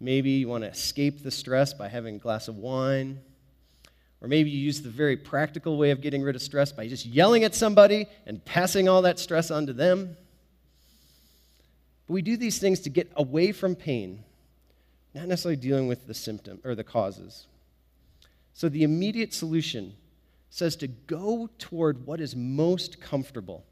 Maybe 0.00 0.30
you 0.30 0.48
want 0.48 0.64
to 0.64 0.70
escape 0.70 1.22
the 1.22 1.30
stress 1.30 1.74
by 1.74 1.88
having 1.88 2.16
a 2.16 2.18
glass 2.18 2.48
of 2.48 2.56
wine. 2.56 3.20
Or 4.20 4.28
maybe 4.28 4.50
you 4.50 4.58
use 4.58 4.82
the 4.82 4.88
very 4.88 5.16
practical 5.16 5.76
way 5.76 5.90
of 5.90 6.00
getting 6.00 6.22
rid 6.22 6.34
of 6.34 6.42
stress 6.42 6.72
by 6.72 6.88
just 6.88 7.06
yelling 7.06 7.44
at 7.44 7.54
somebody 7.54 8.06
and 8.26 8.44
passing 8.44 8.88
all 8.88 9.02
that 9.02 9.18
stress 9.18 9.50
onto 9.50 9.72
them. 9.72 10.16
But 12.06 12.14
we 12.14 12.22
do 12.22 12.36
these 12.36 12.58
things 12.58 12.80
to 12.80 12.90
get 12.90 13.12
away 13.14 13.52
from 13.52 13.76
pain, 13.76 14.24
not 15.14 15.28
necessarily 15.28 15.56
dealing 15.56 15.86
with 15.86 16.06
the 16.06 16.14
symptom 16.14 16.60
or 16.64 16.74
the 16.74 16.84
causes. 16.84 17.46
So 18.54 18.68
the 18.68 18.82
immediate 18.82 19.32
solution 19.32 19.94
says 20.50 20.74
to 20.76 20.88
go 20.88 21.48
toward 21.58 22.06
what 22.06 22.20
is 22.20 22.34
most 22.34 23.00
comfortable 23.00 23.64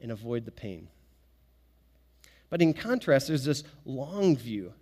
and 0.00 0.12
avoid 0.12 0.44
the 0.44 0.52
pain. 0.52 0.88
But 2.50 2.62
in 2.62 2.72
contrast, 2.74 3.28
there's 3.28 3.44
this 3.44 3.64
long 3.84 4.36
view. 4.36 4.74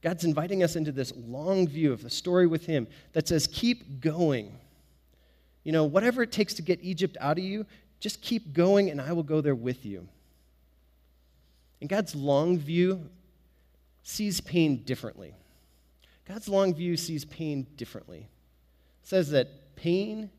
God's 0.00 0.24
inviting 0.24 0.62
us 0.62 0.76
into 0.76 0.92
this 0.92 1.12
long 1.16 1.66
view 1.66 1.92
of 1.92 2.02
the 2.02 2.10
story 2.10 2.46
with 2.46 2.66
Him 2.66 2.86
that 3.12 3.26
says, 3.26 3.48
keep 3.48 4.00
going. 4.00 4.56
You 5.64 5.72
know, 5.72 5.84
whatever 5.84 6.22
it 6.22 6.32
takes 6.32 6.54
to 6.54 6.62
get 6.62 6.78
Egypt 6.82 7.16
out 7.20 7.38
of 7.38 7.44
you, 7.44 7.66
just 8.00 8.22
keep 8.22 8.52
going 8.52 8.90
and 8.90 9.00
I 9.00 9.12
will 9.12 9.24
go 9.24 9.40
there 9.40 9.54
with 9.54 9.84
you. 9.84 10.08
And 11.80 11.90
God's 11.90 12.14
long 12.14 12.58
view 12.58 13.08
sees 14.02 14.40
pain 14.40 14.84
differently. 14.84 15.34
God's 16.26 16.48
long 16.48 16.74
view 16.74 16.96
sees 16.96 17.24
pain 17.24 17.66
differently. 17.76 18.28
It 19.02 19.08
says 19.08 19.30
that 19.30 19.76
pain 19.76 20.30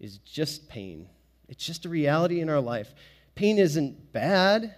is 0.00 0.18
just 0.18 0.68
pain. 0.68 1.08
It's 1.48 1.64
just 1.64 1.84
a 1.84 1.88
reality 1.88 2.40
in 2.40 2.48
our 2.48 2.60
life. 2.60 2.92
Pain 3.34 3.58
isn't 3.58 4.12
bad, 4.12 4.74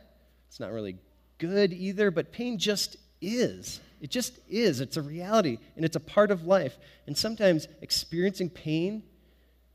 it's 0.48 0.60
not 0.60 0.72
really 0.72 0.96
good 1.38 1.72
either, 1.72 2.10
but 2.10 2.32
pain 2.32 2.58
just 2.58 2.96
is. 3.24 3.80
It 4.00 4.10
just 4.10 4.38
is. 4.48 4.80
It's 4.80 4.96
a 4.96 5.02
reality, 5.02 5.58
and 5.76 5.84
it's 5.84 5.96
a 5.96 6.00
part 6.00 6.30
of 6.30 6.44
life. 6.44 6.76
And 7.06 7.16
sometimes 7.16 7.68
experiencing 7.80 8.50
pain 8.50 9.02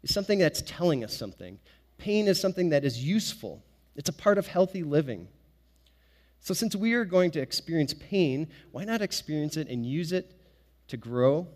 is 0.03 0.13
something 0.13 0.39
that's 0.39 0.61
telling 0.61 1.03
us 1.03 1.15
something. 1.15 1.59
Pain 1.97 2.27
is 2.27 2.39
something 2.39 2.69
that 2.69 2.85
is 2.85 3.03
useful, 3.03 3.63
it's 3.95 4.09
a 4.09 4.13
part 4.13 4.37
of 4.37 4.47
healthy 4.47 4.83
living. 4.83 5.27
So, 6.41 6.53
since 6.53 6.75
we 6.75 6.93
are 6.93 7.05
going 7.05 7.31
to 7.31 7.41
experience 7.41 7.93
pain, 7.93 8.47
why 8.71 8.85
not 8.85 9.01
experience 9.01 9.57
it 9.57 9.67
and 9.67 9.85
use 9.85 10.13
it 10.13 10.31
to 10.87 10.95
grow, 10.95 11.47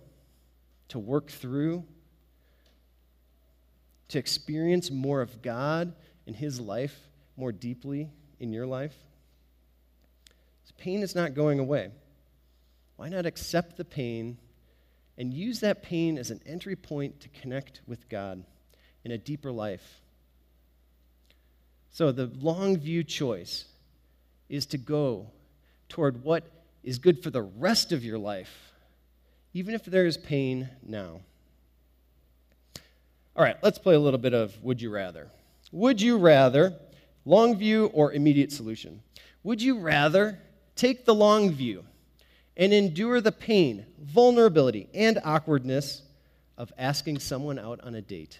to 0.90 1.00
work 1.00 1.30
through, 1.30 1.86
to 4.10 4.20
experience 4.20 4.92
more 4.92 5.22
of 5.22 5.42
God 5.42 5.94
in 6.26 6.34
His 6.34 6.60
life 6.60 7.00
more 7.38 7.52
deeply 7.52 8.10
in 8.40 8.52
your 8.52 8.68
life? 8.68 8.96
Pain 10.78 11.02
is 11.02 11.16
not 11.16 11.34
going 11.34 11.60
away. 11.60 11.92
Why 12.96 13.10
not 13.10 13.26
accept 13.26 13.78
the 13.78 13.86
pain 13.86 14.38
and 15.18 15.34
use 15.34 15.60
that 15.62 15.84
pain 15.84 16.18
as 16.18 16.32
an 16.32 16.42
entry 16.46 16.76
point 16.76 17.20
to 17.22 17.30
connect 17.30 17.82
with 17.88 18.10
God 18.10 18.44
in 19.04 19.12
a 19.12 19.18
deeper 19.18 19.52
life? 19.52 20.02
So, 21.92 22.12
the 22.12 22.32
long 22.40 22.78
view 22.78 23.04
choice 23.04 23.66
is 24.50 24.66
to 24.68 24.78
go 24.78 25.28
toward 25.90 26.24
what 26.24 26.44
is 26.84 26.98
good 26.98 27.22
for 27.22 27.30
the 27.30 27.42
rest 27.42 27.92
of 27.92 28.04
your 28.04 28.18
life, 28.18 28.74
even 29.54 29.76
if 29.76 29.86
there 29.86 30.06
is 30.06 30.18
pain 30.18 30.70
now. 30.82 31.22
All 33.36 33.44
right, 33.44 33.58
let's 33.64 33.80
play 33.80 33.96
a 33.96 34.00
little 34.00 34.20
bit 34.20 34.34
of 34.34 34.62
Would 34.64 34.82
You 34.82 34.92
Rather. 34.92 35.30
Would 35.72 36.02
you 36.02 36.18
rather, 36.18 36.76
long 37.26 37.58
view 37.58 37.88
or 37.94 38.14
immediate 38.14 38.52
solution? 38.52 39.02
Would 39.44 39.62
you 39.62 39.80
rather 39.80 40.40
take 40.76 41.06
the 41.06 41.16
long 41.16 41.52
view 41.52 41.84
and 42.56 42.74
endure 42.74 43.22
the 43.22 43.32
pain, 43.32 43.86
vulnerability, 44.00 44.90
and 44.94 45.20
awkwardness 45.24 46.04
of 46.58 46.72
asking 46.78 47.20
someone 47.20 47.58
out 47.58 47.80
on 47.82 47.96
a 47.96 48.02
date? 48.02 48.40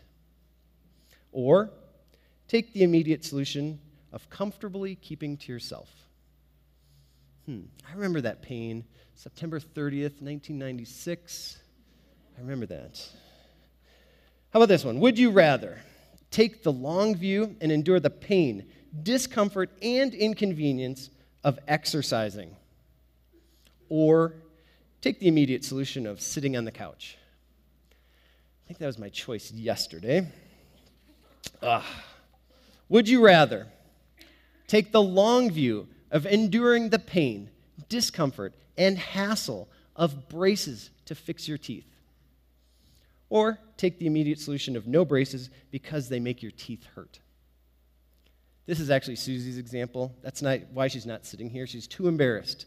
Or 1.32 1.72
take 2.48 2.74
the 2.74 2.84
immediate 2.84 3.26
solution 3.26 3.80
of 4.12 4.30
comfortably 4.30 4.96
keeping 4.96 5.38
to 5.38 5.52
yourself? 5.52 5.90
Hmm, 7.46 7.62
I 7.90 7.94
remember 7.94 8.22
that 8.22 8.42
pain, 8.42 8.86
September 9.16 9.60
30th, 9.60 10.22
1996. 10.22 11.60
I 12.38 12.42
remember 12.42 12.66
that. 12.68 13.06
How 14.52 14.60
about 14.60 14.70
this 14.70 14.86
one? 14.86 15.00
Would 15.00 15.18
you 15.18 15.32
rather 15.32 15.80
take 16.30 16.64
the 16.64 16.72
long 16.72 17.16
view 17.16 17.56
and 17.60 17.72
endure 17.72 18.00
the 18.00 18.10
pain, 18.10 18.66
discomfort, 19.02 19.72
and 19.82 20.14
inconvenience 20.14 21.10
of 21.44 21.60
exercising? 21.68 22.56
Or 23.90 24.34
take 25.02 25.20
the 25.20 25.28
immediate 25.28 25.64
solution 25.64 26.08
of 26.08 26.22
sitting 26.22 26.56
on 26.56 26.66
the 26.66 26.72
couch? 26.72 27.18
I 27.92 28.68
think 28.68 28.80
that 28.80 28.88
was 28.88 28.98
my 28.98 29.10
choice 29.10 29.52
yesterday. 29.52 30.28
Ugh. 31.62 31.84
Would 32.90 33.10
you 33.10 33.24
rather 33.24 33.68
take 34.68 34.92
the 34.92 35.02
long 35.02 35.52
view 35.52 35.88
of 36.12 36.26
enduring 36.26 36.90
the 36.90 37.00
pain, 37.00 37.50
discomfort, 37.90 38.54
and 38.78 38.98
hassle 38.98 39.68
of 39.96 40.30
braces 40.30 40.90
to 41.06 41.16
fix 41.16 41.48
your 41.48 41.58
teeth? 41.58 41.88
Or 43.30 43.60
take 43.78 44.00
the 44.00 44.06
immediate 44.08 44.40
solution 44.40 44.76
of 44.76 44.88
no 44.88 45.04
braces 45.06 45.50
because 45.72 46.08
they 46.08 46.20
make 46.20 46.42
your 46.42 46.52
teeth 46.52 46.86
hurt. 46.96 47.20
This 48.66 48.80
is 48.80 48.90
actually 48.90 49.18
Susie's 49.18 49.58
example. 49.58 50.14
That's 50.22 50.42
not 50.42 50.60
why 50.72 50.88
she's 50.88 51.06
not 51.06 51.26
sitting 51.26 51.50
here. 51.50 51.68
She's 51.68 51.88
too 51.88 52.08
embarrassed 52.08 52.66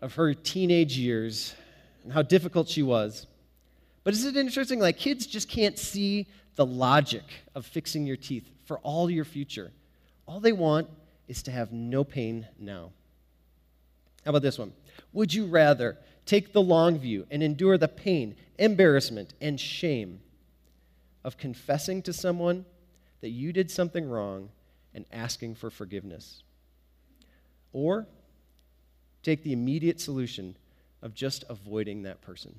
of 0.00 0.14
her 0.14 0.34
teenage 0.34 0.98
years 0.98 1.54
and 2.04 2.12
how 2.12 2.22
difficult 2.22 2.68
she 2.68 2.82
was. 2.82 3.26
But 4.04 4.14
isn't 4.14 4.36
it 4.36 4.40
interesting? 4.40 4.80
Like, 4.80 4.98
kids 4.98 5.26
just 5.26 5.48
can't 5.48 5.78
see 5.78 6.26
the 6.56 6.66
logic 6.66 7.24
of 7.54 7.66
fixing 7.66 8.06
your 8.06 8.16
teeth 8.16 8.48
for 8.64 8.78
all 8.80 9.10
your 9.10 9.24
future. 9.24 9.72
All 10.26 10.40
they 10.40 10.52
want 10.52 10.88
is 11.26 11.42
to 11.44 11.50
have 11.50 11.72
no 11.72 12.04
pain 12.04 12.46
now. 12.58 12.90
How 14.24 14.30
about 14.30 14.42
this 14.42 14.58
one? 14.58 14.72
Would 15.12 15.32
you 15.32 15.46
rather 15.46 15.96
take 16.26 16.52
the 16.52 16.62
long 16.62 16.98
view 16.98 17.26
and 17.30 17.42
endure 17.42 17.78
the 17.78 17.88
pain, 17.88 18.36
embarrassment, 18.58 19.32
and 19.40 19.58
shame 19.58 20.20
of 21.24 21.38
confessing 21.38 22.02
to 22.02 22.12
someone 22.12 22.66
that 23.20 23.30
you 23.30 23.52
did 23.52 23.70
something 23.70 24.08
wrong 24.08 24.50
and 24.98 25.06
asking 25.12 25.54
for 25.54 25.70
forgiveness. 25.70 26.42
Or 27.72 28.08
take 29.22 29.44
the 29.44 29.52
immediate 29.52 30.00
solution 30.00 30.56
of 31.02 31.14
just 31.14 31.44
avoiding 31.48 32.02
that 32.02 32.20
person. 32.20 32.52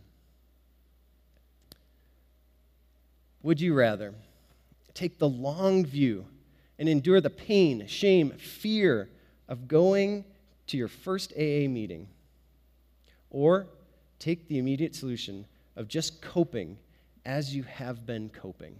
Would 3.43 3.59
you 3.59 3.73
rather 3.73 4.13
take 4.93 5.19
the 5.19 5.27
long 5.27 5.85
view 5.85 6.27
and 6.77 6.87
endure 6.87 7.19
the 7.19 7.29
pain, 7.29 7.85
shame, 7.87 8.31
fear 8.31 9.09
of 9.49 9.67
going 9.67 10.23
to 10.67 10.77
your 10.77 10.87
first 10.87 11.33
AA 11.33 11.67
meeting? 11.67 12.07
Or 13.31 13.67
take 14.17 14.47
the 14.47 14.59
immediate 14.59 14.95
solution 14.95 15.45
of 15.75 15.89
just 15.89 16.21
coping 16.21 16.77
as 17.25 17.53
you 17.53 17.63
have 17.63 18.05
been 18.05 18.29
coping. 18.29 18.77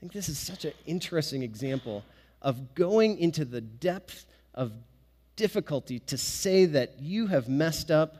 I 0.00 0.02
think 0.02 0.12
this 0.14 0.30
is 0.30 0.38
such 0.38 0.64
an 0.64 0.72
interesting 0.86 1.42
example 1.42 2.02
of 2.40 2.74
going 2.74 3.18
into 3.18 3.44
the 3.44 3.60
depth 3.60 4.24
of 4.54 4.72
difficulty 5.36 5.98
to 5.98 6.16
say 6.16 6.64
that 6.64 7.00
you 7.00 7.26
have 7.26 7.50
messed 7.50 7.90
up, 7.90 8.16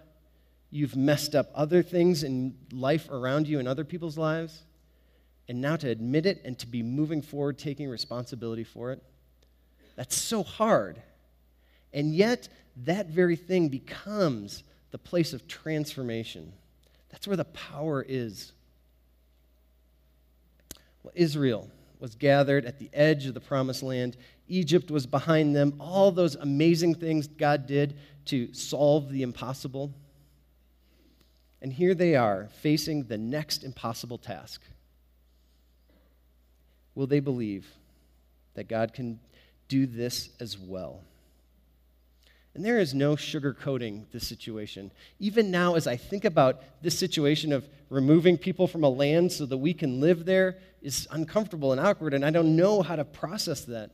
you've 0.68 0.94
messed 0.94 1.34
up 1.34 1.50
other 1.54 1.82
things 1.82 2.22
in 2.22 2.54
life 2.70 3.08
around 3.08 3.48
you 3.48 3.58
and 3.58 3.66
other 3.66 3.84
people's 3.84 4.18
lives, 4.18 4.62
and 5.48 5.62
now 5.62 5.74
to 5.76 5.88
admit 5.88 6.26
it 6.26 6.42
and 6.44 6.58
to 6.58 6.66
be 6.66 6.82
moving 6.82 7.22
forward, 7.22 7.56
taking 7.56 7.88
responsibility 7.88 8.64
for 8.64 8.92
it. 8.92 9.02
That's 9.96 10.16
so 10.16 10.42
hard. 10.42 11.00
And 11.94 12.14
yet, 12.14 12.50
that 12.84 13.06
very 13.06 13.36
thing 13.36 13.70
becomes 13.70 14.64
the 14.90 14.98
place 14.98 15.32
of 15.32 15.48
transformation. 15.48 16.52
That's 17.08 17.26
where 17.26 17.38
the 17.38 17.46
power 17.46 18.04
is. 18.06 18.52
Israel 21.14 21.70
was 21.98 22.14
gathered 22.14 22.64
at 22.64 22.78
the 22.78 22.90
edge 22.92 23.26
of 23.26 23.34
the 23.34 23.40
promised 23.40 23.82
land. 23.82 24.16
Egypt 24.48 24.90
was 24.90 25.06
behind 25.06 25.54
them. 25.54 25.74
All 25.78 26.10
those 26.10 26.34
amazing 26.34 26.94
things 26.94 27.26
God 27.26 27.66
did 27.66 27.98
to 28.26 28.52
solve 28.54 29.10
the 29.10 29.22
impossible. 29.22 29.92
And 31.62 31.72
here 31.72 31.94
they 31.94 32.16
are 32.16 32.48
facing 32.62 33.04
the 33.04 33.18
next 33.18 33.64
impossible 33.64 34.18
task. 34.18 34.62
Will 36.94 37.06
they 37.06 37.20
believe 37.20 37.66
that 38.54 38.68
God 38.68 38.92
can 38.92 39.20
do 39.68 39.86
this 39.86 40.30
as 40.40 40.58
well? 40.58 41.02
And 42.54 42.64
there 42.64 42.78
is 42.78 42.94
no 42.94 43.14
sugarcoating 43.14 44.10
this 44.10 44.26
situation. 44.26 44.90
Even 45.20 45.50
now, 45.50 45.76
as 45.76 45.86
I 45.86 45.96
think 45.96 46.24
about 46.24 46.62
this 46.82 46.98
situation 46.98 47.52
of 47.52 47.68
removing 47.88 48.36
people 48.36 48.66
from 48.66 48.82
a 48.82 48.88
land 48.88 49.30
so 49.30 49.46
that 49.46 49.58
we 49.58 49.72
can 49.72 50.00
live 50.00 50.24
there, 50.24 50.58
is 50.82 51.06
uncomfortable 51.10 51.72
and 51.72 51.80
awkward, 51.80 52.14
and 52.14 52.24
I 52.24 52.30
don't 52.30 52.56
know 52.56 52.82
how 52.82 52.96
to 52.96 53.04
process 53.04 53.62
that. 53.66 53.90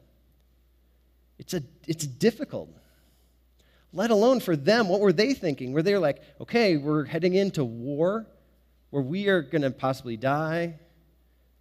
It's, 1.39 1.53
a, 1.53 1.63
it's 1.87 2.07
difficult. 2.07 2.71
let 3.93 4.11
alone 4.11 4.41
for 4.41 4.57
them. 4.57 4.89
What 4.89 5.01
were 5.01 5.13
they 5.13 5.35
thinking? 5.35 5.73
Were 5.73 5.83
they 5.83 5.97
like, 5.97 6.23
okay, 6.41 6.77
we're 6.77 7.05
heading 7.05 7.35
into 7.35 7.65
war 7.65 8.27
where 8.91 9.03
we 9.03 9.29
are 9.29 9.43
going 9.43 9.63
to 9.63 9.71
possibly 9.71 10.17
die? 10.17 10.79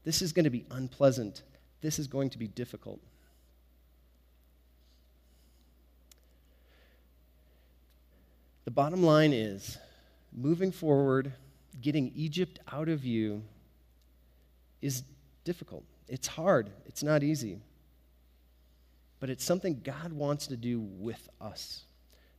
This 0.04 0.22
is 0.22 0.32
going 0.32 0.44
to 0.44 0.50
be 0.50 0.66
unpleasant. 0.72 1.44
This 1.82 2.00
is 2.00 2.08
going 2.08 2.30
to 2.32 2.38
be 2.38 2.48
difficult. 2.48 3.00
The 8.66 8.72
bottom 8.72 9.04
line 9.04 9.32
is 9.32 9.78
moving 10.34 10.72
forward, 10.72 11.32
getting 11.82 12.12
Egypt 12.16 12.60
out 12.72 12.90
of 12.90 13.06
you 13.06 13.44
is 14.82 15.04
difficult. 15.44 15.84
It's 16.08 16.28
hard. 16.28 16.70
It's 16.88 17.04
not 17.04 17.24
easy. 17.24 17.60
But 19.20 19.30
it's 19.30 19.44
something 19.44 19.82
God 19.84 20.14
wants 20.14 20.48
to 20.48 20.58
do 20.58 20.80
with 20.80 21.30
us 21.40 21.84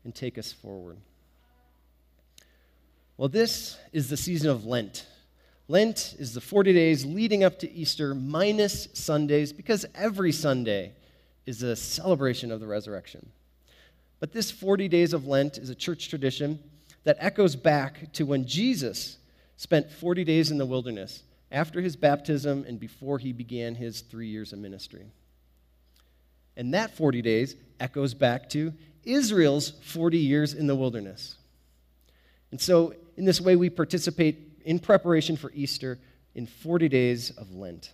and 0.04 0.14
take 0.14 0.36
us 0.36 0.52
forward. 0.52 0.98
Well, 3.16 3.28
this 3.28 3.78
is 3.92 4.10
the 4.10 4.16
season 4.16 4.50
of 4.50 4.66
Lent. 4.66 5.06
Lent 5.68 6.14
is 6.18 6.34
the 6.34 6.40
40 6.40 6.72
days 6.72 7.04
leading 7.04 7.42
up 7.42 7.58
to 7.60 7.70
Easter 7.72 8.14
minus 8.14 8.88
Sundays 8.92 9.52
because 9.52 9.86
every 9.94 10.32
Sunday 10.32 10.92
is 11.46 11.62
a 11.62 11.74
celebration 11.74 12.52
of 12.52 12.60
the 12.60 12.66
resurrection. 12.66 13.30
But 14.20 14.32
this 14.32 14.50
40 14.50 14.88
days 14.88 15.12
of 15.12 15.26
Lent 15.26 15.58
is 15.58 15.70
a 15.70 15.74
church 15.74 16.08
tradition 16.08 16.58
that 17.04 17.16
echoes 17.20 17.54
back 17.54 18.12
to 18.14 18.24
when 18.24 18.46
Jesus 18.46 19.18
spent 19.56 19.90
40 19.90 20.24
days 20.24 20.50
in 20.50 20.58
the 20.58 20.66
wilderness 20.66 21.22
after 21.50 21.80
his 21.80 21.96
baptism 21.96 22.64
and 22.66 22.80
before 22.80 23.18
he 23.18 23.32
began 23.32 23.74
his 23.74 24.00
three 24.00 24.28
years 24.28 24.52
of 24.52 24.58
ministry. 24.58 25.06
And 26.56 26.74
that 26.74 26.96
40 26.96 27.22
days 27.22 27.54
echoes 27.78 28.14
back 28.14 28.48
to 28.50 28.72
Israel's 29.04 29.70
40 29.82 30.18
years 30.18 30.54
in 30.54 30.66
the 30.66 30.74
wilderness. 30.74 31.36
And 32.50 32.60
so, 32.60 32.94
in 33.16 33.24
this 33.24 33.40
way, 33.40 33.56
we 33.56 33.70
participate 33.70 34.60
in 34.64 34.78
preparation 34.78 35.36
for 35.36 35.52
Easter 35.54 35.98
in 36.34 36.46
40 36.46 36.88
days 36.88 37.30
of 37.30 37.52
Lent. 37.54 37.92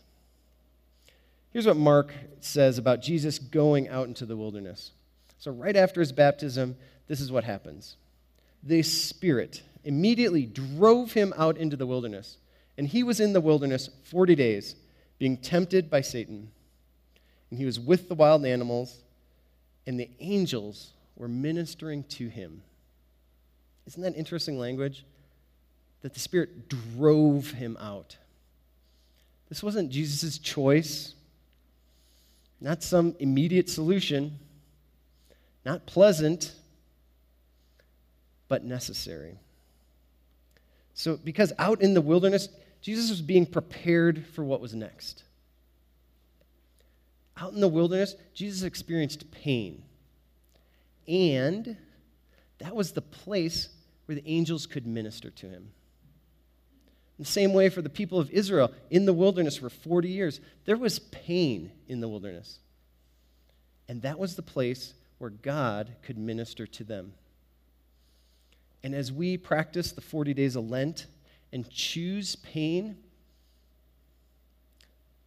Here's 1.53 1.67
what 1.67 1.77
Mark 1.77 2.15
says 2.41 2.79
about 2.79 3.03
Jesus 3.03 3.39
going 3.39 3.89
out 3.89 4.09
into 4.09 4.25
the 4.25 4.37
wilderness. 4.37 4.93
So, 5.43 5.51
right 5.51 5.75
after 5.75 5.99
his 5.99 6.13
baptism, 6.13 6.77
this 7.09 7.21
is 7.21 7.33
what 7.33 7.43
happens 7.43 7.97
the 8.63 8.81
Spirit 8.85 9.65
immediately 9.83 10.47
drove 10.47 11.15
him 11.15 11.35
out 11.37 11.57
into 11.57 11.77
the 11.77 11.85
wilderness, 11.85 12.37
and 12.79 12.87
he 12.87 13.03
was 13.03 13.19
in 13.19 13.33
the 13.33 13.41
wilderness 13.41 13.91
40 14.05 14.37
days, 14.37 14.77
being 15.19 15.37
tempted 15.37 15.91
by 15.91 16.01
Satan. 16.01 16.53
And 17.51 17.59
he 17.59 17.65
was 17.65 17.81
with 17.81 18.09
the 18.09 18.15
wild 18.15 18.47
animals, 18.47 19.03
and 19.85 19.99
the 19.99 20.09
angels 20.21 20.93
were 21.17 21.27
ministering 21.27 22.05
to 22.05 22.29
him. 22.29 22.63
Isn't 23.89 24.03
that 24.03 24.15
interesting 24.15 24.61
language? 24.61 25.05
That 26.03 26.15
the 26.15 26.21
Spirit 26.21 26.69
drove 26.69 27.51
him 27.51 27.77
out. 27.81 28.17
This 29.49 29.61
wasn't 29.61 29.91
Jesus' 29.91 30.39
choice, 30.39 31.15
not 32.61 32.85
some 32.85 33.17
immediate 33.19 33.69
solution. 33.69 34.39
Not 35.65 35.87
pleasant, 35.87 36.53
but 38.49 38.65
necessary. 38.65 39.39
So, 40.95 41.17
because 41.17 41.53
out 41.59 41.81
in 41.81 41.95
the 41.95 42.01
wilderness, 42.01 42.49
Jesus 42.81 43.11
was 43.11 43.23
being 43.23 43.47
prepared 43.47 44.27
for 44.27 44.45
what 44.45 44.61
was 44.61 44.75
next. 44.75 45.25
Out 47.37 47.53
in 47.53 47.61
the 47.61 47.69
wilderness, 47.69 48.15
Jesus 48.35 48.63
experienced 48.63 49.31
pain. 49.31 49.83
And 51.09 51.77
that 52.59 52.75
was 52.75 52.93
the 52.93 53.03
place 53.03 53.69
where 54.07 54.17
the 54.17 54.29
angels 54.29 54.67
could 54.67 54.87
minister 54.87 55.31
to 55.31 55.49
him. 55.49 55.71
The 57.19 57.25
same 57.25 57.53
way, 57.53 57.69
for 57.69 57.83
the 57.83 57.89
people 57.89 58.19
of 58.19 58.31
Israel 58.31 58.73
in 58.91 59.07
the 59.07 59.13
wilderness 59.13 59.57
for 59.57 59.71
40 59.71 60.09
years, 60.09 60.41
there 60.65 60.77
was 60.77 60.99
pain 60.99 61.71
in 61.87 62.01
the 62.01 62.09
wilderness. 62.09 62.59
And 63.89 64.03
that 64.03 64.19
was 64.19 64.35
the 64.35 64.43
place 64.43 64.95
where 65.23 65.31
God 65.31 65.95
could 66.03 66.19
minister 66.19 66.67
to 66.67 66.83
them. 66.83 67.13
And 68.83 68.93
as 68.93 69.13
we 69.13 69.37
practice 69.37 69.93
the 69.93 70.01
40 70.01 70.35
days 70.35 70.57
of 70.57 70.69
Lent 70.69 71.07
and 71.53 71.71
choose 71.71 72.35
pain, 72.35 72.97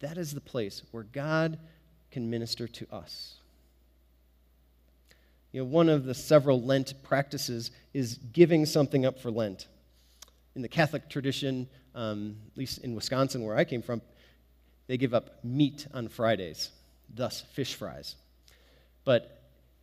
that 0.00 0.18
is 0.18 0.34
the 0.34 0.40
place 0.42 0.82
where 0.90 1.04
God 1.04 1.58
can 2.10 2.28
minister 2.28 2.68
to 2.68 2.86
us. 2.92 3.36
You 5.52 5.62
know, 5.62 5.64
one 5.64 5.88
of 5.88 6.04
the 6.04 6.12
several 6.12 6.60
Lent 6.60 6.92
practices 7.02 7.70
is 7.94 8.18
giving 8.34 8.66
something 8.66 9.06
up 9.06 9.18
for 9.18 9.30
Lent. 9.30 9.66
In 10.54 10.60
the 10.60 10.68
Catholic 10.68 11.08
tradition, 11.08 11.70
um, 11.94 12.36
at 12.52 12.58
least 12.58 12.84
in 12.84 12.94
Wisconsin, 12.94 13.44
where 13.44 13.56
I 13.56 13.64
came 13.64 13.80
from, 13.80 14.02
they 14.88 14.98
give 14.98 15.14
up 15.14 15.42
meat 15.42 15.86
on 15.94 16.08
Fridays, 16.08 16.68
thus 17.14 17.40
fish 17.54 17.74
fries. 17.74 18.16
But 19.06 19.35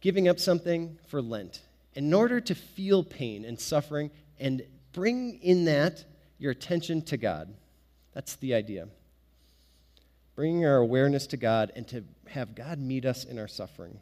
giving 0.03 0.27
up 0.27 0.37
something 0.37 0.99
for 1.07 1.21
Lent 1.21 1.61
in 1.95 2.13
order 2.13 2.41
to 2.41 2.53
feel 2.53 3.05
pain 3.05 3.45
and 3.45 3.57
suffering 3.57 4.11
and 4.37 4.61
bring 4.91 5.39
in 5.41 5.63
that 5.63 6.03
your 6.37 6.51
attention 6.51 7.01
to 7.01 7.15
God. 7.15 7.53
That's 8.13 8.35
the 8.35 8.53
idea. 8.53 8.89
Bringing 10.35 10.65
our 10.65 10.75
awareness 10.75 11.25
to 11.27 11.37
God 11.37 11.71
and 11.73 11.87
to 11.87 12.03
have 12.27 12.53
God 12.53 12.79
meet 12.79 13.05
us 13.05 13.23
in 13.23 13.39
our 13.39 13.47
suffering. 13.47 13.97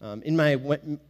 Um, 0.00 0.22
in 0.22 0.36
my 0.36 0.54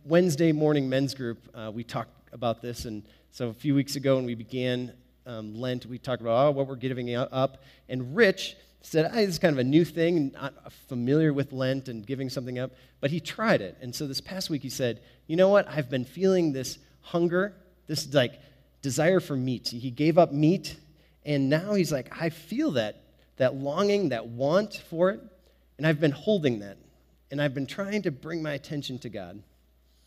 Wednesday 0.02 0.52
morning 0.52 0.88
men's 0.88 1.12
group, 1.12 1.46
uh, 1.54 1.70
we 1.70 1.84
talked 1.84 2.32
about 2.32 2.62
this. 2.62 2.86
And 2.86 3.02
so 3.32 3.48
a 3.48 3.52
few 3.52 3.74
weeks 3.74 3.96
ago, 3.96 4.16
when 4.16 4.24
we 4.24 4.34
began 4.34 4.94
um, 5.26 5.60
Lent, 5.60 5.84
we 5.84 5.98
talked 5.98 6.22
about 6.22 6.46
oh, 6.46 6.50
what 6.52 6.68
we're 6.68 6.76
giving 6.76 7.14
up. 7.14 7.62
And 7.90 8.16
Rich 8.16 8.56
said, 8.86 9.10
hey, 9.12 9.24
this 9.24 9.36
is 9.36 9.38
kind 9.38 9.54
of 9.54 9.58
a 9.58 9.64
new 9.64 9.84
thing, 9.84 10.32
not 10.32 10.72
familiar 10.88 11.32
with 11.32 11.52
Lent 11.52 11.88
and 11.88 12.06
giving 12.06 12.28
something 12.28 12.58
up, 12.58 12.72
but 13.00 13.10
he 13.10 13.18
tried 13.20 13.60
it. 13.60 13.76
And 13.80 13.94
so 13.94 14.06
this 14.06 14.20
past 14.20 14.50
week 14.50 14.62
he 14.62 14.68
said, 14.68 15.00
you 15.26 15.36
know 15.36 15.48
what? 15.48 15.66
I've 15.68 15.88
been 15.88 16.04
feeling 16.04 16.52
this 16.52 16.78
hunger, 17.00 17.54
this 17.86 18.12
like 18.12 18.40
desire 18.82 19.20
for 19.20 19.36
meat. 19.36 19.68
He 19.68 19.90
gave 19.90 20.18
up 20.18 20.32
meat, 20.32 20.76
and 21.24 21.48
now 21.48 21.72
he's 21.74 21.90
like, 21.90 22.14
I 22.20 22.28
feel 22.28 22.72
that, 22.72 23.02
that 23.36 23.54
longing, 23.54 24.10
that 24.10 24.26
want 24.26 24.74
for 24.90 25.10
it, 25.10 25.20
and 25.78 25.86
I've 25.86 26.00
been 26.00 26.12
holding 26.12 26.58
that. 26.60 26.76
And 27.30 27.40
I've 27.40 27.54
been 27.54 27.66
trying 27.66 28.02
to 28.02 28.10
bring 28.10 28.42
my 28.42 28.52
attention 28.52 28.98
to 29.00 29.08
God. 29.08 29.42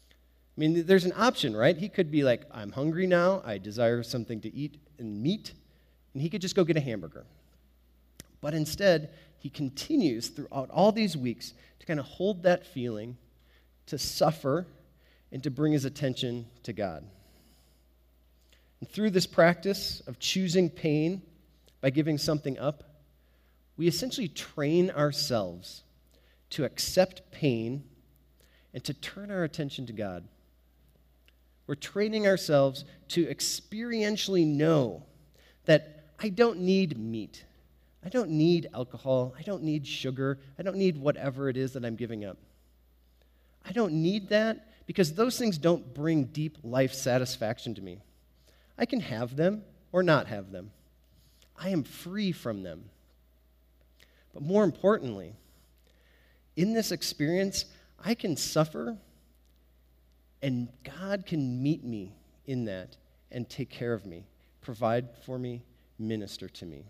I 0.10 0.60
mean, 0.60 0.86
there's 0.86 1.04
an 1.04 1.14
option, 1.18 1.56
right? 1.56 1.76
He 1.76 1.90
could 1.90 2.10
be 2.10 2.24
like, 2.24 2.44
I'm 2.52 2.72
hungry 2.72 3.08
now, 3.08 3.42
I 3.44 3.58
desire 3.58 4.02
something 4.04 4.40
to 4.42 4.56
eat 4.56 4.80
and 5.00 5.22
meat, 5.22 5.54
and 6.14 6.22
he 6.22 6.30
could 6.30 6.42
just 6.42 6.56
go 6.56 6.64
get 6.64 6.78
a 6.78 6.82
hamburger. 6.82 7.26
But 8.42 8.54
instead, 8.54 9.10
he 9.40 9.50
continues 9.50 10.30
throughout 10.30 10.70
all 10.72 10.92
these 10.92 11.16
weeks 11.16 11.54
to 11.80 11.86
kind 11.86 12.00
of 12.00 12.06
hold 12.06 12.44
that 12.44 12.66
feeling, 12.66 13.18
to 13.88 13.98
suffer, 13.98 14.68
and 15.32 15.44
to 15.44 15.52
bring 15.52 15.74
his 15.74 15.86
attention 15.86 16.46
to 16.64 16.74
God. 16.74 17.04
And 18.80 18.90
through 18.90 19.12
this 19.12 19.28
practice 19.28 20.02
of 20.08 20.20
choosing 20.20 20.70
pain 20.70 21.22
by 21.82 21.90
giving 21.90 22.18
something 22.18 22.60
up, 22.60 22.84
we 23.76 23.88
essentially 23.88 24.28
train 24.28 24.92
ourselves 24.92 25.84
to 26.52 26.64
accept 26.64 27.32
pain 27.32 27.84
and 28.74 28.84
to 28.84 28.94
turn 28.94 29.32
our 29.32 29.44
attention 29.44 29.86
to 29.88 29.94
God. 29.94 30.28
We're 31.66 31.76
training 31.76 32.28
ourselves 32.28 32.86
to 33.10 33.26
experientially 33.26 34.46
know 34.46 35.04
that 35.66 36.06
I 36.20 36.30
don't 36.30 36.60
need 36.60 36.98
meat. 36.98 37.44
I 38.06 38.10
don't 38.10 38.30
need 38.30 38.70
alcohol. 38.74 39.34
I 39.38 39.42
don't 39.42 39.64
need 39.64 39.86
sugar. 39.86 40.40
I 40.58 40.64
don't 40.64 40.78
need 40.78 40.98
whatever 40.98 41.50
it 41.50 41.58
is 41.58 41.74
that 41.74 41.84
I'm 41.84 41.96
giving 41.96 42.24
up. 42.24 42.38
I 43.66 43.72
don't 43.72 43.94
need 43.94 44.30
that 44.30 44.68
because 44.86 45.14
those 45.14 45.38
things 45.38 45.58
don't 45.58 45.94
bring 45.94 46.26
deep 46.26 46.58
life 46.64 46.94
satisfaction 46.94 47.76
to 47.76 47.82
me. 47.82 48.00
I 48.78 48.86
can 48.86 49.02
have 49.02 49.36
them 49.36 49.64
or 49.92 50.04
not 50.04 50.28
have 50.28 50.52
them. 50.52 50.72
I 51.58 51.70
am 51.70 51.84
free 51.84 52.32
from 52.32 52.64
them. 52.64 52.86
But 54.34 54.44
more 54.44 54.64
importantly, 54.64 55.34
in 56.56 56.74
this 56.74 56.92
experience, 56.92 57.66
I 58.04 58.14
can 58.14 58.38
suffer 58.38 58.98
and 60.42 60.70
God 61.02 61.26
can 61.26 61.62
meet 61.64 61.84
me 61.84 62.14
in 62.46 62.66
that 62.66 62.96
and 63.32 63.50
take 63.50 63.70
care 63.70 63.94
of 63.94 64.06
me, 64.06 64.26
provide 64.62 65.10
for 65.26 65.38
me, 65.38 65.64
minister 66.00 66.48
to 66.48 66.66
me. 66.66 66.86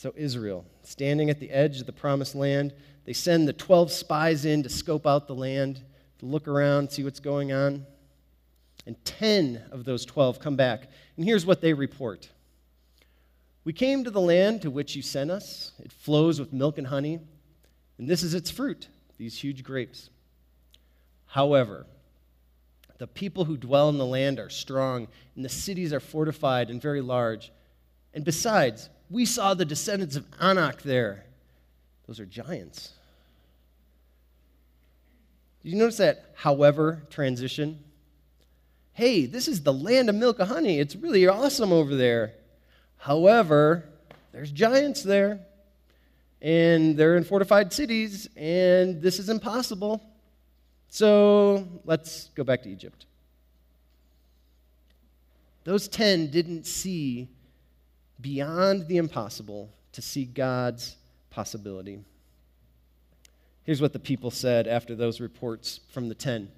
So, 0.00 0.14
Israel, 0.16 0.64
standing 0.82 1.28
at 1.28 1.40
the 1.40 1.50
edge 1.50 1.78
of 1.78 1.84
the 1.84 1.92
promised 1.92 2.34
land, 2.34 2.72
they 3.04 3.12
send 3.12 3.46
the 3.46 3.52
12 3.52 3.92
spies 3.92 4.46
in 4.46 4.62
to 4.62 4.70
scope 4.70 5.06
out 5.06 5.26
the 5.26 5.34
land, 5.34 5.82
to 6.20 6.24
look 6.24 6.48
around, 6.48 6.90
see 6.90 7.04
what's 7.04 7.20
going 7.20 7.52
on. 7.52 7.84
And 8.86 8.96
10 9.04 9.62
of 9.70 9.84
those 9.84 10.06
12 10.06 10.40
come 10.40 10.56
back. 10.56 10.88
And 11.18 11.26
here's 11.26 11.44
what 11.44 11.60
they 11.60 11.74
report 11.74 12.30
We 13.64 13.74
came 13.74 14.02
to 14.04 14.10
the 14.10 14.22
land 14.22 14.62
to 14.62 14.70
which 14.70 14.96
you 14.96 15.02
sent 15.02 15.30
us. 15.30 15.72
It 15.78 15.92
flows 15.92 16.40
with 16.40 16.50
milk 16.50 16.78
and 16.78 16.86
honey, 16.86 17.20
and 17.98 18.08
this 18.08 18.22
is 18.22 18.32
its 18.32 18.50
fruit, 18.50 18.88
these 19.18 19.36
huge 19.36 19.62
grapes. 19.62 20.08
However, 21.26 21.84
the 22.96 23.06
people 23.06 23.44
who 23.44 23.58
dwell 23.58 23.90
in 23.90 23.98
the 23.98 24.06
land 24.06 24.38
are 24.38 24.48
strong, 24.48 25.08
and 25.36 25.44
the 25.44 25.50
cities 25.50 25.92
are 25.92 26.00
fortified 26.00 26.70
and 26.70 26.80
very 26.80 27.02
large. 27.02 27.52
And 28.14 28.24
besides, 28.24 28.88
we 29.10 29.26
saw 29.26 29.54
the 29.54 29.64
descendants 29.64 30.16
of 30.16 30.24
Anak 30.40 30.82
there. 30.82 31.24
Those 32.06 32.20
are 32.20 32.26
giants. 32.26 32.92
Did 35.62 35.72
you 35.72 35.78
notice 35.78 35.98
that, 35.98 36.32
however, 36.36 37.02
transition? 37.10 37.80
Hey, 38.92 39.26
this 39.26 39.48
is 39.48 39.62
the 39.62 39.72
land 39.72 40.08
of 40.08 40.14
milk 40.14 40.38
and 40.38 40.48
honey. 40.48 40.78
It's 40.78 40.96
really 40.96 41.26
awesome 41.26 41.72
over 41.72 41.94
there. 41.94 42.34
However, 42.96 43.84
there's 44.32 44.50
giants 44.50 45.02
there, 45.02 45.40
and 46.40 46.96
they're 46.96 47.16
in 47.16 47.24
fortified 47.24 47.72
cities, 47.72 48.28
and 48.36 49.02
this 49.02 49.18
is 49.18 49.28
impossible. 49.28 50.02
So 50.88 51.66
let's 51.84 52.30
go 52.34 52.44
back 52.44 52.62
to 52.62 52.70
Egypt. 52.70 53.06
Those 55.64 55.88
10 55.88 56.30
didn't 56.30 56.66
see 56.66 57.28
beyond 58.20 58.88
the 58.88 58.96
impossible 58.96 59.70
to 59.92 60.02
see 60.02 60.24
God's 60.24 60.96
possibility. 61.30 62.00
Here's 63.64 63.80
what 63.80 63.92
the 63.92 63.98
people 63.98 64.30
said 64.30 64.66
after 64.66 64.94
those 64.94 65.20
reports 65.20 65.80
from 65.90 66.08
the 66.08 66.14
10 66.14 66.50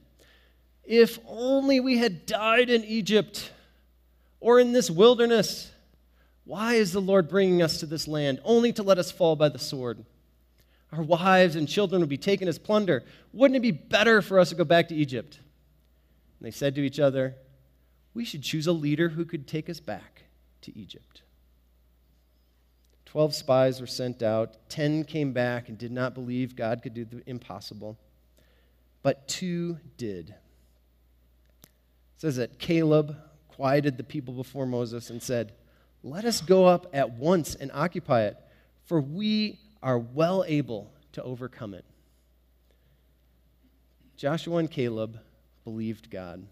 If 0.84 1.18
only 1.26 1.80
we 1.80 1.98
had 1.98 2.26
died 2.26 2.70
in 2.70 2.84
Egypt 2.84 3.50
or 4.40 4.60
in 4.60 4.72
this 4.72 4.90
wilderness. 4.90 5.70
Why 6.44 6.74
is 6.74 6.92
the 6.92 7.00
Lord 7.00 7.28
bringing 7.28 7.62
us 7.62 7.78
to 7.78 7.86
this 7.86 8.08
land 8.08 8.40
only 8.44 8.72
to 8.72 8.82
let 8.82 8.98
us 8.98 9.12
fall 9.12 9.36
by 9.36 9.48
the 9.48 9.60
sword? 9.60 10.04
Our 10.90 11.02
wives 11.02 11.56
and 11.56 11.68
children 11.68 12.00
would 12.00 12.08
be 12.08 12.18
taken 12.18 12.48
as 12.48 12.58
plunder. 12.58 13.04
Wouldn't 13.32 13.56
it 13.56 13.60
be 13.60 13.70
better 13.70 14.20
for 14.20 14.38
us 14.38 14.50
to 14.50 14.56
go 14.56 14.64
back 14.64 14.88
to 14.88 14.94
Egypt? 14.94 15.38
And 16.38 16.46
they 16.46 16.50
said 16.50 16.74
to 16.74 16.82
each 16.82 16.98
other, 16.98 17.36
We 18.12 18.24
should 18.24 18.42
choose 18.42 18.66
a 18.66 18.72
leader 18.72 19.10
who 19.10 19.24
could 19.24 19.46
take 19.46 19.70
us 19.70 19.80
back 19.80 20.24
to 20.62 20.76
Egypt. 20.76 21.22
Twelve 23.12 23.34
spies 23.34 23.78
were 23.78 23.86
sent 23.86 24.22
out. 24.22 24.56
Ten 24.70 25.04
came 25.04 25.34
back 25.34 25.68
and 25.68 25.76
did 25.76 25.92
not 25.92 26.14
believe 26.14 26.56
God 26.56 26.82
could 26.82 26.94
do 26.94 27.04
the 27.04 27.22
impossible. 27.26 27.98
But 29.02 29.28
two 29.28 29.76
did. 29.98 30.30
It 30.30 31.68
says 32.16 32.36
that 32.36 32.58
Caleb 32.58 33.14
quieted 33.48 33.98
the 33.98 34.02
people 34.02 34.32
before 34.32 34.64
Moses 34.64 35.10
and 35.10 35.22
said, 35.22 35.52
Let 36.02 36.24
us 36.24 36.40
go 36.40 36.64
up 36.64 36.86
at 36.94 37.12
once 37.12 37.54
and 37.54 37.70
occupy 37.74 38.22
it, 38.22 38.38
for 38.86 38.98
we 38.98 39.60
are 39.82 39.98
well 39.98 40.42
able 40.48 40.90
to 41.12 41.22
overcome 41.22 41.74
it. 41.74 41.84
Joshua 44.16 44.56
and 44.56 44.70
Caleb 44.70 45.20
believed 45.64 46.08
God. 46.08 46.46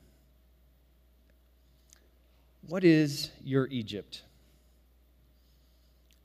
What 2.69 2.85
is 2.85 3.31
your 3.43 3.67
Egypt? 3.69 4.25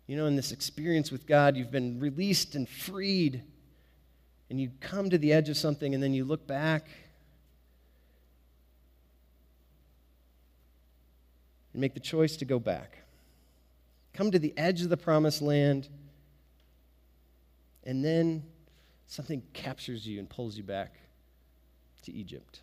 You 0.08 0.18
know, 0.18 0.26
in 0.28 0.36
this 0.36 0.52
experience 0.52 1.12
with 1.12 1.26
God, 1.26 1.56
you've 1.56 1.72
been 1.72 2.00
released 2.00 2.56
and 2.56 2.70
freed, 2.70 3.44
and 4.50 4.60
you 4.60 4.72
come 4.80 5.10
to 5.10 5.18
the 5.18 5.34
edge 5.34 5.50
of 5.50 5.58
something, 5.58 5.94
and 5.94 6.04
then 6.04 6.14
you 6.14 6.26
look 6.26 6.46
back 6.46 6.88
and 11.74 11.82
make 11.82 11.94
the 11.94 12.00
choice 12.00 12.38
to 12.38 12.46
go 12.46 12.60
back. 12.60 13.00
Come 14.14 14.32
to 14.32 14.40
the 14.40 14.54
edge 14.58 14.82
of 14.82 14.90
the 14.90 14.98
promised 14.98 15.42
land 15.42 15.90
and 17.86 18.04
then 18.04 18.44
something 19.08 19.44
captures 19.54 20.08
you 20.08 20.20
and 20.20 20.30
pulls 20.30 20.58
you 20.58 20.64
back 20.64 20.96
to 22.04 22.12
Egypt. 22.12 22.62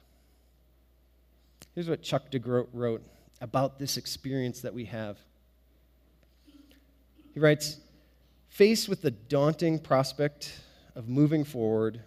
Here's 1.74 1.88
what 1.88 2.02
Chuck 2.02 2.30
DeGroat 2.30 2.68
wrote 2.72 3.02
about 3.40 3.78
this 3.78 3.96
experience 3.96 4.60
that 4.60 4.74
we 4.74 4.84
have. 4.86 5.18
He 7.32 7.40
writes 7.40 7.78
Faced 8.48 8.88
with 8.88 9.00
the 9.00 9.10
daunting 9.10 9.78
prospect 9.78 10.60
of 10.94 11.08
moving 11.08 11.44
forward, 11.44 12.02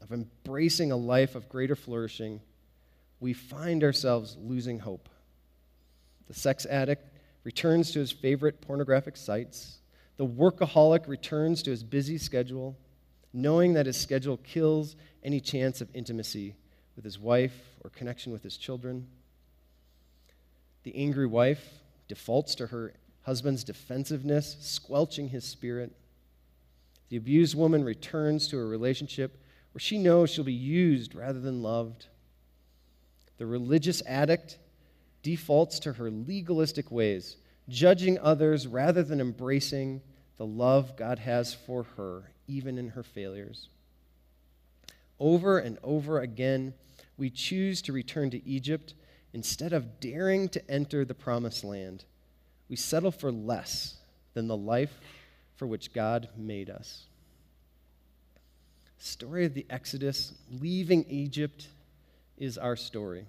of 0.00 0.12
embracing 0.12 0.92
a 0.92 0.96
life 0.96 1.34
of 1.34 1.48
greater 1.48 1.74
flourishing, 1.74 2.40
we 3.20 3.32
find 3.32 3.82
ourselves 3.82 4.36
losing 4.40 4.78
hope. 4.78 5.08
The 6.28 6.34
sex 6.34 6.66
addict 6.66 7.10
returns 7.42 7.90
to 7.92 7.98
his 7.98 8.12
favorite 8.12 8.60
pornographic 8.60 9.16
sites. 9.16 9.78
The 10.18 10.26
workaholic 10.26 11.08
returns 11.08 11.62
to 11.64 11.70
his 11.70 11.82
busy 11.82 12.16
schedule, 12.16 12.76
knowing 13.32 13.72
that 13.72 13.86
his 13.86 13.96
schedule 13.96 14.36
kills 14.36 14.94
any 15.24 15.40
chance 15.40 15.80
of 15.80 15.88
intimacy 15.94 16.54
with 16.94 17.04
his 17.04 17.18
wife 17.18 17.56
or 17.82 17.90
connection 17.90 18.32
with 18.32 18.44
his 18.44 18.56
children. 18.56 19.08
The 20.84 20.94
angry 20.94 21.26
wife 21.26 21.66
defaults 22.06 22.54
to 22.56 22.68
her 22.68 22.94
husband's 23.28 23.62
defensiveness, 23.62 24.56
squelching 24.58 25.28
his 25.28 25.44
spirit. 25.44 25.92
The 27.10 27.18
abused 27.18 27.54
woman 27.54 27.84
returns 27.84 28.48
to 28.48 28.58
a 28.58 28.64
relationship 28.64 29.44
where 29.72 29.80
she 29.80 29.98
knows 29.98 30.30
she'll 30.30 30.44
be 30.44 30.54
used 30.54 31.14
rather 31.14 31.38
than 31.38 31.62
loved. 31.62 32.06
The 33.36 33.44
religious 33.44 34.02
addict 34.06 34.56
defaults 35.22 35.78
to 35.80 35.92
her 35.92 36.10
legalistic 36.10 36.90
ways, 36.90 37.36
judging 37.68 38.18
others 38.18 38.66
rather 38.66 39.02
than 39.02 39.20
embracing 39.20 40.00
the 40.38 40.46
love 40.46 40.96
God 40.96 41.18
has 41.18 41.52
for 41.52 41.82
her, 41.98 42.30
even 42.46 42.78
in 42.78 42.88
her 42.88 43.02
failures. 43.02 43.68
Over 45.20 45.58
and 45.58 45.76
over 45.82 46.20
again, 46.20 46.72
we 47.18 47.28
choose 47.28 47.82
to 47.82 47.92
return 47.92 48.30
to 48.30 48.48
Egypt 48.48 48.94
instead 49.34 49.74
of 49.74 50.00
daring 50.00 50.48
to 50.48 50.70
enter 50.70 51.04
the 51.04 51.12
promised 51.12 51.62
land. 51.62 52.06
We 52.68 52.76
settle 52.76 53.10
for 53.10 53.32
less 53.32 53.96
than 54.34 54.48
the 54.48 54.56
life 54.56 54.92
for 55.56 55.66
which 55.66 55.92
God 55.92 56.28
made 56.36 56.70
us. 56.70 57.04
The 58.98 59.04
story 59.04 59.44
of 59.44 59.54
the 59.54 59.66
Exodus, 59.70 60.34
leaving 60.60 61.04
Egypt, 61.08 61.68
is 62.36 62.58
our 62.58 62.76
story. 62.76 63.26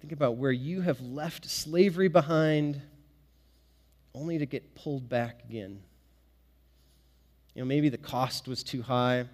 Think 0.00 0.12
about 0.12 0.36
where 0.36 0.52
you 0.52 0.82
have 0.82 1.00
left 1.00 1.48
slavery 1.48 2.08
behind 2.08 2.80
only 4.14 4.38
to 4.38 4.46
get 4.46 4.74
pulled 4.74 5.08
back 5.08 5.42
again. 5.48 5.80
You 7.54 7.62
know, 7.62 7.66
maybe 7.66 7.88
the 7.88 7.98
cost 7.98 8.46
was 8.46 8.62
too 8.62 8.82
high, 8.82 9.24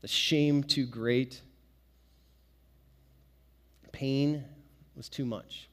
the 0.00 0.08
shame 0.08 0.62
too 0.62 0.86
great, 0.86 1.40
pain 3.98 4.44
was 4.94 5.08
too 5.08 5.24
much. 5.24 5.67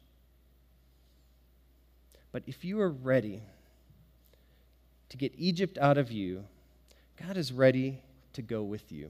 But 2.36 2.43
if 2.48 2.65
you 2.65 2.82
are 2.82 2.89
ready 2.89 3.43
to 5.08 5.15
get 5.15 5.32
Egypt 5.38 5.78
out 5.78 5.98
of 5.98 6.12
you, 6.12 6.43
God 7.26 7.38
is 7.38 7.54
ready 7.54 8.02
to 8.34 8.41
go 8.41 8.62
with 8.62 8.91
you. 8.91 9.10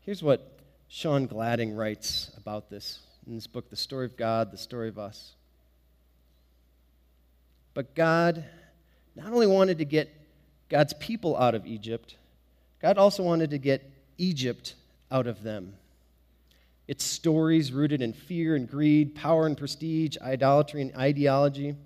Here's 0.00 0.22
what 0.22 0.58
Sean 0.88 1.26
Gladding 1.26 1.74
writes 1.74 2.30
about 2.36 2.68
this 2.68 2.98
in 3.26 3.36
this 3.36 3.46
book, 3.46 3.70
The 3.70 3.74
Story 3.76 4.04
of 4.04 4.18
God, 4.18 4.52
The 4.52 4.58
Story 4.58 4.90
of 4.90 4.98
Us. 4.98 5.32
But 7.72 7.94
God 7.94 8.44
not 9.16 9.32
only 9.32 9.46
wanted 9.46 9.78
to 9.78 9.86
get 9.86 10.14
God's 10.68 10.92
people 10.92 11.38
out 11.38 11.54
of 11.54 11.64
Egypt, 11.64 12.16
God 12.82 12.98
also 12.98 13.22
wanted 13.22 13.48
to 13.52 13.58
get 13.58 13.90
Egypt 14.18 14.74
out 15.10 15.26
of 15.26 15.42
them. 15.42 15.72
Its 16.88 17.04
stories 17.04 17.70
rooted 17.70 18.00
in 18.00 18.14
fear 18.14 18.56
and 18.56 18.68
greed, 18.68 19.14
power 19.14 19.46
and 19.46 19.58
prestige, 19.58 20.16
idolatry 20.22 20.80
and 20.80 20.96
ideology. 20.96 21.76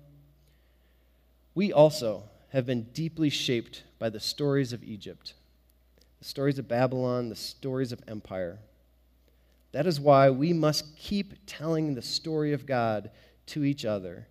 We 1.53 1.73
also 1.73 2.23
have 2.49 2.65
been 2.65 2.83
deeply 2.93 3.29
shaped 3.29 3.83
by 3.99 4.09
the 4.09 4.21
stories 4.21 4.71
of 4.71 4.83
Egypt, 4.83 5.33
the 6.19 6.25
stories 6.25 6.57
of 6.57 6.69
Babylon, 6.69 7.27
the 7.27 7.35
stories 7.35 7.91
of 7.91 8.01
empire. 8.07 8.59
That 9.73 9.87
is 9.87 9.99
why 9.99 10.29
we 10.29 10.53
must 10.53 10.95
keep 10.95 11.33
telling 11.45 11.93
the 11.93 12.01
story 12.01 12.53
of 12.53 12.65
God 12.65 13.11
to 13.47 13.65
each 13.65 13.83
other 13.83 14.27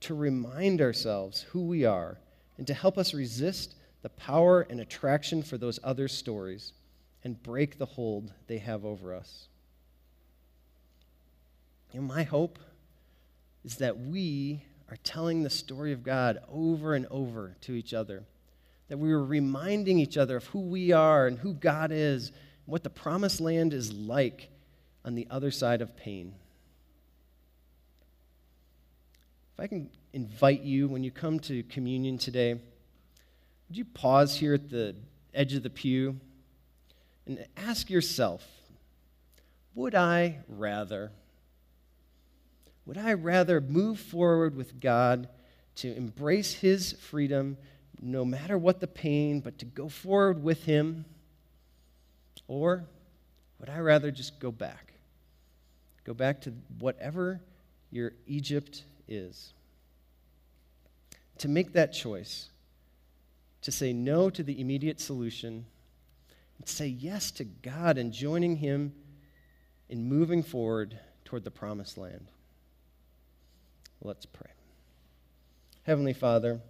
to 0.00 0.14
remind 0.14 0.80
ourselves 0.80 1.42
who 1.42 1.66
we 1.66 1.84
are 1.84 2.18
and 2.58 2.66
to 2.66 2.74
help 2.74 2.98
us 2.98 3.14
resist 3.14 3.76
the 4.02 4.08
power 4.08 4.62
and 4.62 4.80
attraction 4.80 5.42
for 5.42 5.56
those 5.56 5.78
other 5.84 6.08
stories 6.08 6.72
and 7.22 7.42
break 7.42 7.78
the 7.78 7.86
hold 7.86 8.32
they 8.46 8.58
have 8.58 8.84
over 8.84 9.14
us. 9.14 9.48
You 11.96 12.02
know, 12.02 12.08
my 12.08 12.24
hope 12.24 12.58
is 13.64 13.76
that 13.76 13.98
we 13.98 14.62
are 14.90 14.98
telling 15.02 15.42
the 15.42 15.48
story 15.48 15.94
of 15.94 16.02
God 16.02 16.40
over 16.46 16.94
and 16.94 17.06
over 17.10 17.56
to 17.62 17.72
each 17.72 17.94
other, 17.94 18.22
that 18.88 18.98
we 18.98 19.12
are 19.12 19.24
reminding 19.24 19.98
each 19.98 20.18
other 20.18 20.36
of 20.36 20.44
who 20.48 20.60
we 20.60 20.92
are 20.92 21.26
and 21.26 21.38
who 21.38 21.54
God 21.54 21.92
is, 21.92 22.28
and 22.28 22.36
what 22.66 22.82
the 22.82 22.90
promised 22.90 23.40
land 23.40 23.72
is 23.72 23.94
like 23.94 24.50
on 25.06 25.14
the 25.14 25.26
other 25.30 25.50
side 25.50 25.80
of 25.80 25.96
pain. 25.96 26.34
If 29.54 29.60
I 29.60 29.66
can 29.66 29.88
invite 30.12 30.60
you 30.60 30.88
when 30.88 31.02
you 31.02 31.10
come 31.10 31.40
to 31.40 31.62
communion 31.62 32.18
today, 32.18 32.52
would 32.52 33.78
you 33.78 33.86
pause 33.86 34.36
here 34.36 34.52
at 34.52 34.68
the 34.68 34.96
edge 35.32 35.54
of 35.54 35.62
the 35.62 35.70
pew? 35.70 36.20
And 37.24 37.46
ask 37.56 37.88
yourself 37.88 38.46
would 39.74 39.94
I 39.94 40.40
rather? 40.46 41.10
Would 42.86 42.96
I 42.96 43.14
rather 43.14 43.60
move 43.60 43.98
forward 43.98 44.54
with 44.54 44.80
God 44.80 45.28
to 45.76 45.94
embrace 45.94 46.54
His 46.54 46.92
freedom 46.92 47.58
no 48.00 48.24
matter 48.24 48.56
what 48.56 48.80
the 48.80 48.86
pain, 48.86 49.40
but 49.40 49.58
to 49.58 49.64
go 49.64 49.88
forward 49.88 50.42
with 50.42 50.64
Him? 50.64 51.04
Or 52.46 52.84
would 53.58 53.68
I 53.68 53.78
rather 53.78 54.10
just 54.10 54.38
go 54.38 54.52
back? 54.52 54.92
Go 56.04 56.14
back 56.14 56.40
to 56.42 56.52
whatever 56.78 57.40
your 57.90 58.12
Egypt 58.26 58.84
is. 59.08 59.52
To 61.38 61.48
make 61.48 61.72
that 61.72 61.92
choice, 61.92 62.50
to 63.62 63.72
say 63.72 63.92
no 63.92 64.30
to 64.30 64.42
the 64.42 64.60
immediate 64.60 65.00
solution, 65.00 65.66
and 66.58 66.68
say 66.68 66.86
yes 66.86 67.30
to 67.32 67.44
God 67.44 67.98
and 67.98 68.12
joining 68.12 68.56
Him 68.56 68.94
in 69.88 70.08
moving 70.08 70.42
forward 70.42 70.98
toward 71.24 71.44
the 71.44 71.50
promised 71.50 71.98
land. 71.98 72.28
Let's 74.02 74.26
pray. 74.26 74.50
Heavenly 75.84 76.12
Father, 76.12 76.60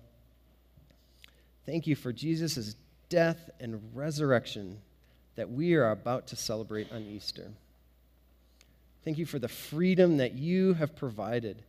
thank 1.64 1.86
you 1.86 1.96
for 1.96 2.12
Jesus' 2.12 2.76
death 3.08 3.50
and 3.60 3.80
resurrection 3.94 4.78
that 5.36 5.50
we 5.50 5.74
are 5.74 5.90
about 5.90 6.28
to 6.28 6.36
celebrate 6.36 6.90
on 6.92 7.02
Easter. 7.02 7.50
Thank 9.04 9.18
you 9.18 9.26
for 9.26 9.38
the 9.38 9.48
freedom 9.48 10.16
that 10.16 10.34
you 10.34 10.74
have 10.74 10.96
provided, 10.96 11.62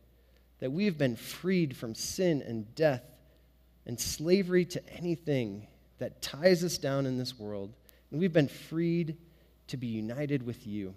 that 0.60 0.72
we 0.72 0.86
have 0.86 0.98
been 0.98 1.16
freed 1.16 1.76
from 1.76 1.94
sin 1.94 2.42
and 2.42 2.74
death 2.74 3.04
and 3.86 3.98
slavery 3.98 4.64
to 4.66 4.82
anything 4.96 5.66
that 5.98 6.20
ties 6.20 6.64
us 6.64 6.78
down 6.78 7.06
in 7.06 7.18
this 7.18 7.38
world, 7.38 7.74
and 8.10 8.20
we've 8.20 8.32
been 8.32 8.48
freed 8.48 9.16
to 9.68 9.76
be 9.76 9.86
united 9.86 10.44
with 10.44 10.66
you. 10.66 10.94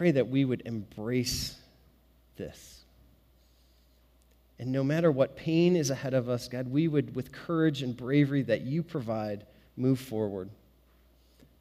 Pray 0.00 0.12
that 0.12 0.28
we 0.28 0.46
would 0.46 0.62
embrace 0.64 1.58
this. 2.38 2.80
And 4.58 4.72
no 4.72 4.82
matter 4.82 5.12
what 5.12 5.36
pain 5.36 5.76
is 5.76 5.90
ahead 5.90 6.14
of 6.14 6.26
us, 6.26 6.48
God, 6.48 6.70
we 6.70 6.88
would, 6.88 7.14
with 7.14 7.32
courage 7.32 7.82
and 7.82 7.94
bravery 7.94 8.40
that 8.44 8.62
you 8.62 8.82
provide, 8.82 9.44
move 9.76 10.00
forward 10.00 10.48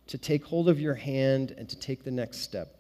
to 0.08 0.18
take 0.18 0.46
hold 0.46 0.70
of 0.70 0.80
your 0.80 0.94
hand 0.94 1.54
and 1.58 1.68
to 1.68 1.76
take 1.76 2.06
the 2.06 2.12
next 2.12 2.38
step, 2.38 2.78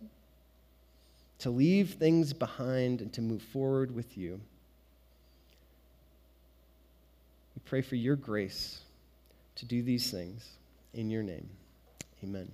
to 1.39 1.49
leave 1.49 1.95
things 1.95 2.31
behind 2.31 3.01
and 3.01 3.11
to 3.11 3.21
move 3.21 3.41
forward 3.41 3.93
with 3.93 4.17
you. 4.17 4.39
We 7.53 7.61
pray 7.65 7.81
for 7.81 7.97
your 7.97 8.15
grace 8.15 8.79
to 9.57 9.65
do 9.65 9.83
these 9.83 10.09
things 10.09 10.51
in 10.93 11.09
your 11.09 11.21
name. 11.21 11.49
Amen. 12.23 12.49